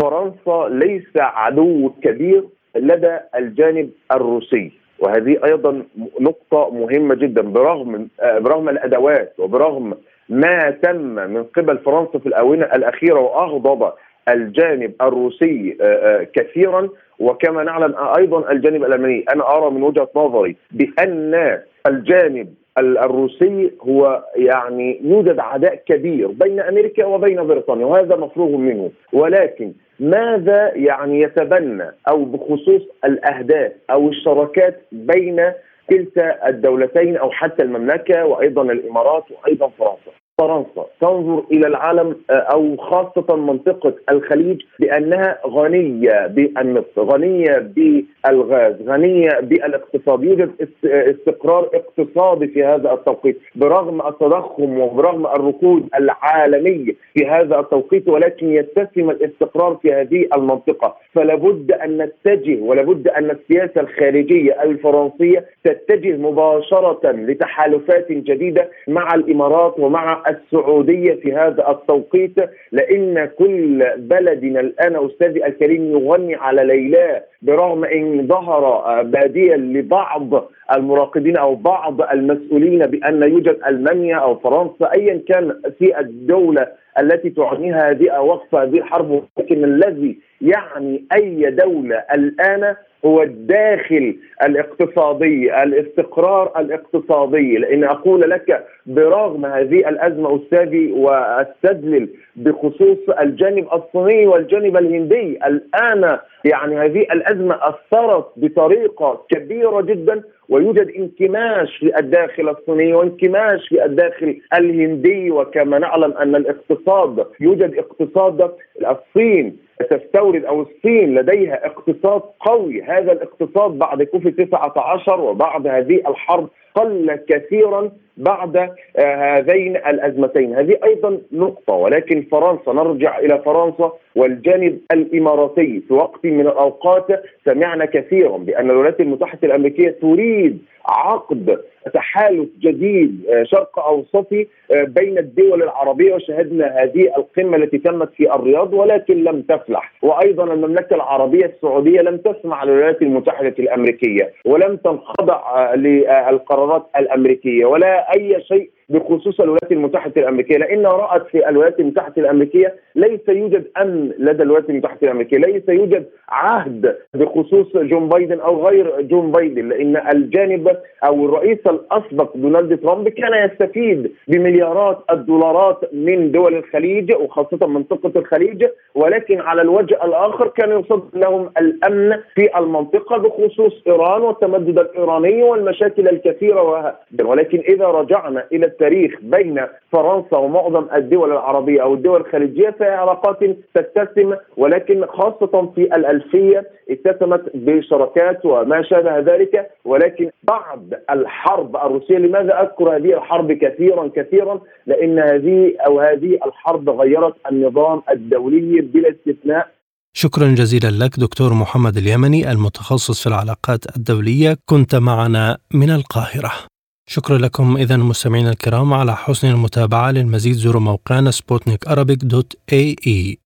فرنسا 0.00 0.68
ليس 0.68 1.12
عدو 1.16 1.90
كبير 2.02 2.44
لدى 2.76 3.18
الجانب 3.38 3.90
الروسي 4.12 4.72
وهذه 4.98 5.38
أيضا 5.44 5.82
نقطة 6.20 6.70
مهمة 6.70 7.14
جدا. 7.14 7.42
برغم 7.42 8.08
برغم 8.22 8.68
الأدوات 8.68 9.32
وبرغم 9.38 9.94
ما 10.28 10.70
تم 10.70 10.98
من 11.14 11.44
قبل 11.44 11.78
فرنسا 11.78 12.18
في 12.18 12.26
الآونة 12.26 12.64
الأخيرة 12.64 13.20
وأغضب 13.20 13.92
الجانب 14.28 14.92
الروسي 15.02 15.76
آه، 15.80 15.84
آه، 15.84 16.26
كثيرا 16.34 16.88
وكما 17.18 17.62
نعلم 17.64 17.94
أيضا 18.18 18.50
الجانب 18.52 18.84
الألماني. 18.84 19.24
أنا 19.34 19.56
أرى 19.56 19.70
من 19.70 19.82
وجهة 19.82 20.08
نظري 20.16 20.56
بأن 20.70 21.60
الجانب 21.86 22.54
الروسي 22.78 23.72
هو 23.80 24.24
يعني 24.36 25.00
يوجد 25.04 25.38
عداء 25.38 25.74
كبير 25.74 26.28
بين 26.28 26.60
أمريكا 26.60 27.04
وبين 27.04 27.46
بريطانيا 27.46 27.86
وهذا 27.86 28.16
مفروغ 28.16 28.56
منه. 28.56 28.90
ولكن 29.12 29.72
ماذا 30.00 30.72
يعني 30.74 31.20
يتبنى 31.20 31.90
أو 32.08 32.24
بخصوص 32.24 32.82
الأهداف 33.04 33.72
أو 33.90 34.08
الشراكات 34.08 34.80
بين 34.92 35.52
كلتا 35.90 36.48
الدولتين 36.48 37.16
أو 37.16 37.30
حتى 37.30 37.62
المملكة 37.62 38.24
وأيضا 38.26 38.62
الإمارات 38.62 39.24
وأيضا 39.30 39.68
فرنسا؟ 39.68 40.25
فرنسا. 40.46 40.86
تنظر 41.00 41.44
إلى 41.52 41.66
العالم 41.66 42.16
آه، 42.30 42.32
أو 42.32 42.76
خاصة 42.76 43.36
منطقة 43.36 43.94
الخليج 44.10 44.62
بأنها 44.80 45.38
غنية 45.46 46.26
بالنفط، 46.26 46.98
غنية 46.98 47.72
بالغاز، 47.76 48.74
غنية 48.88 49.40
بالاقتصاد، 49.42 50.24
يوجد 50.24 50.50
استقرار 50.84 51.70
اقتصادي 51.74 52.46
في 52.46 52.64
هذا 52.64 52.92
التوقيت 52.92 53.38
برغم 53.54 54.00
التضخم 54.06 54.78
وبرغم 54.78 55.26
الركود 55.26 55.88
العالمي 55.98 56.96
في 57.14 57.26
هذا 57.26 57.58
التوقيت 57.60 58.08
ولكن 58.08 58.52
يتسم 58.52 59.10
الاستقرار 59.10 59.78
في 59.82 59.92
هذه 59.92 60.26
المنطقة، 60.36 60.96
فلا 61.12 61.34
بد 61.34 61.72
أن 61.72 61.98
نتجه 62.02 62.62
ولا 62.62 62.82
بد 62.82 63.08
أن 63.08 63.30
السياسة 63.30 63.80
الخارجية 63.80 64.62
الفرنسية 64.62 65.44
تتجه 65.64 66.16
مباشرة 66.16 67.10
لتحالفات 67.12 68.12
جديدة 68.12 68.70
مع 68.88 69.14
الإمارات 69.14 69.74
ومع 69.78 70.25
السعودية 70.28 71.14
في 71.14 71.32
هذا 71.32 71.70
التوقيت 71.70 72.34
لإن 72.72 73.24
كل 73.38 73.84
بلدنا 73.96 74.60
الآن 74.60 75.06
استاذي 75.06 75.46
الكريم 75.46 75.90
يغني 75.92 76.34
على 76.34 76.64
ليلاه 76.64 77.22
برغم 77.42 77.84
إن 77.84 78.26
ظهر 78.26 79.02
باديا 79.02 79.56
لبعض 79.56 80.48
المراقبين 80.76 81.36
أو 81.36 81.54
بعض 81.54 82.02
المسؤولين 82.02 82.78
بأن 82.86 83.22
يوجد 83.22 83.56
ألمانيا 83.68 84.16
أو 84.16 84.34
فرنسا 84.38 84.92
ايا 84.92 85.22
كان 85.28 85.60
في 85.78 86.00
الدولة 86.00 86.66
التي 87.00 87.30
تعنيها 87.30 87.90
هذه 87.90 88.20
وقف 88.20 88.54
هذه 88.54 88.78
الحرب 88.78 89.22
ولكن 89.36 89.64
الذي 89.64 90.18
يعني 90.40 91.04
أي 91.12 91.50
دولة 91.50 91.96
الآن 92.14 92.74
هو 93.06 93.22
الداخل 93.22 94.16
الاقتصادي 94.42 95.62
الاستقرار 95.62 96.52
الاقتصادي. 96.60 97.56
لأن 97.58 97.84
أقول 97.84 98.30
لك 98.30 98.66
برغم 98.86 99.46
هذه 99.46 99.88
الأزمة 99.88 100.36
أستاذي 100.36 100.92
وأستدلل 100.92 102.08
بخصوص 102.36 102.98
الجانب 103.20 103.66
الصيني 103.72 104.26
والجانب 104.26 104.76
الهندي 104.76 105.38
الآن 105.46 106.18
يعني 106.44 106.76
هذه 106.76 107.00
الأزمة 107.00 107.54
أثرت 107.62 108.26
بطريقة 108.36 109.24
كبيرة 109.30 109.80
جدا 109.80 110.22
ويوجد 110.48 110.88
انكماش 110.98 111.76
في 111.76 111.98
الداخل 111.98 112.48
الصيني 112.48 112.94
وانكماش 112.94 113.68
في 113.68 113.84
الداخل 113.84 114.40
الهندي. 114.54 115.30
وكما 115.30 115.78
نعلم 115.78 116.12
أن 116.12 116.36
الاقتصاد 116.36 117.26
يوجد 117.40 117.74
اقتصاد 117.78 118.50
الصين 118.80 119.65
تستورد 119.90 120.44
أو 120.44 120.62
الصين 120.62 121.14
لديها 121.14 121.66
اقتصاد 121.66 122.22
قوي. 122.40 122.82
هذا 122.82 123.12
الاقتصاد 123.12 123.70
بعد 123.70 124.02
كوفيد 124.02 124.46
19 124.46 125.20
وبعد 125.20 125.66
هذه 125.66 126.02
الحرب 126.08 126.48
قل 126.74 127.18
كثيرا 127.28 127.90
بعد 128.16 128.56
آه، 128.96 129.38
هذين 129.38 129.76
الأزمتين، 129.76 130.54
هذه 130.54 130.78
أيضا 130.84 131.18
نقطة 131.32 131.72
ولكن 131.72 132.26
فرنسا 132.30 132.72
نرجع 132.72 133.18
إلى 133.18 133.38
فرنسا 133.38 133.92
والجانب 134.16 134.78
الإماراتي 134.92 135.82
في 135.88 135.94
وقت 135.94 136.24
من 136.24 136.40
الأوقات 136.40 137.06
سمعنا 137.44 137.84
كثيرا 137.84 138.36
بأن 138.38 138.70
الولايات 138.70 139.00
المتحدة 139.00 139.40
الأمريكية 139.42 139.90
تريد 140.02 140.58
عقد 140.86 141.58
تحالف 141.94 142.48
جديد 142.60 143.26
آه، 143.28 143.42
شرق 143.44 143.78
أوسطي 143.78 144.46
آه، 144.70 144.84
بين 144.84 145.18
الدول 145.18 145.62
العربية 145.62 146.14
وشهدنا 146.14 146.82
هذه 146.82 147.12
القمة 147.16 147.56
التي 147.56 147.78
تمت 147.78 148.08
في 148.16 148.34
الرياض 148.34 148.74
ولكن 148.74 149.24
لم 149.24 149.42
تفلح. 149.42 149.92
وأيضا 150.02 150.44
المملكة 150.44 150.94
العربية 150.96 151.46
السعودية 151.46 152.00
لم 152.00 152.16
تسمع 152.16 152.64
للولايات 152.64 153.02
المتحدة 153.02 153.54
الأمريكية 153.58 154.32
ولم 154.44 154.76
تنخضع 154.76 155.74
للقرارات 155.74 156.86
الأمريكية 156.98 157.66
ولا 157.66 158.12
أي 158.16 158.42
شيء 158.42 158.70
بخصوص 158.88 159.40
الولايات 159.40 159.72
المتحدة 159.72 160.22
الأمريكية 160.22 160.56
لأن 160.56 160.86
رأت 160.86 161.26
في 161.26 161.48
الولايات 161.48 161.80
المتحدة 161.80 162.14
الأمريكية 162.22 162.74
ليس 162.94 163.28
يوجد 163.28 163.64
أمن 163.82 164.12
لدى 164.18 164.42
الولايات 164.42 164.70
المتحدة 164.70 164.98
الأمريكية، 165.02 165.36
ليس 165.38 165.68
يوجد 165.68 166.06
عهد 166.28 166.96
بخصوص 167.14 167.76
جون 167.76 168.08
بايدن 168.08 168.40
أو 168.40 168.66
غير 168.68 169.00
جون 169.00 169.32
بايدن 169.32 169.68
لأن 169.68 169.96
الجانب 169.96 170.76
أو 171.04 171.24
الرئيس 171.24 171.58
الأسبق 171.66 172.36
دونالد 172.36 172.80
ترامب 172.82 173.08
كان 173.08 173.50
يستفيد 173.50 174.12
بمليارات 174.28 174.98
الدولارات 175.10 175.94
من 175.94 176.32
دول 176.32 176.54
الخليج 176.54 177.12
وخاصة 177.12 177.66
منطقة 177.66 178.12
الخليج 178.16 178.66
ولكن 178.94 179.40
على 179.40 179.62
الوجه 179.62 180.04
الآخر 180.04 180.48
كان 180.48 180.80
يصد 180.80 181.08
لهم 181.14 181.50
الأمن 181.60 182.16
في 182.34 182.58
المنطقة 182.58 183.16
بخصوص 183.16 183.82
إيران 183.86 184.22
والتمدد 184.22 184.78
الإيراني 184.78 185.42
والمشاكل 185.42 186.08
الكثيرة 186.08 186.94
ولكن 187.24 187.58
إذا 187.58 187.86
رجعنا 187.86 188.44
إلى 188.52 188.66
التاريخ 188.76 189.12
بين 189.22 189.60
فرنسا 189.92 190.36
ومعظم 190.36 190.86
الدول 190.94 191.32
العربية 191.32 191.82
أو 191.82 191.94
الدول 191.94 192.20
الخليجية 192.20 192.70
فهي 192.70 192.94
علاقات 192.94 193.38
تتسم 193.74 194.34
ولكن 194.56 195.06
خاصة 195.06 195.72
في 195.74 195.82
الألفية 195.82 196.70
اتسمت 196.90 197.42
بشراكات 197.54 198.44
وما 198.44 198.82
شابه 198.82 199.18
ذلك. 199.18 199.70
ولكن 199.84 200.30
بعد 200.42 200.94
الحرب 201.10 201.76
الروسية 201.76 202.18
لماذا 202.18 202.60
أذكر 202.62 202.96
هذه 202.96 203.16
الحرب 203.18 203.52
كثيرا 203.52 204.10
كثيرا؟ 204.16 204.60
لأن 204.86 205.18
هذه 205.18 205.72
أو 205.86 206.00
هذه 206.00 206.38
الحرب 206.46 206.90
غيرت 206.90 207.34
النظام 207.50 208.02
الدولي 208.10 208.80
بلا 208.80 209.10
استثناء. 209.10 209.68
شكرا 210.12 210.46
جزيلا 210.46 211.04
لك 211.04 211.20
دكتور 211.20 211.52
محمد 211.52 211.96
اليمني 211.96 212.50
المتخصص 212.52 213.22
في 213.22 213.28
العلاقات 213.28 213.96
الدولية. 213.96 214.56
كنت 214.66 214.94
معنا 214.94 215.58
من 215.74 215.90
القاهرة. 215.90 216.75
شكرا 217.08 217.38
لكم 217.38 217.76
إذا 217.76 217.96
مستمعينا 217.96 218.50
الكرام 218.50 218.92
على 218.94 219.16
حسن 219.16 219.48
المتابعة 219.48 220.10
للمزيد 220.10 220.54
زوروا 220.54 220.80
موقعنا 220.80 221.30
سبوتنيك 221.30 221.88
dot 222.24 222.56
ae. 222.72 223.38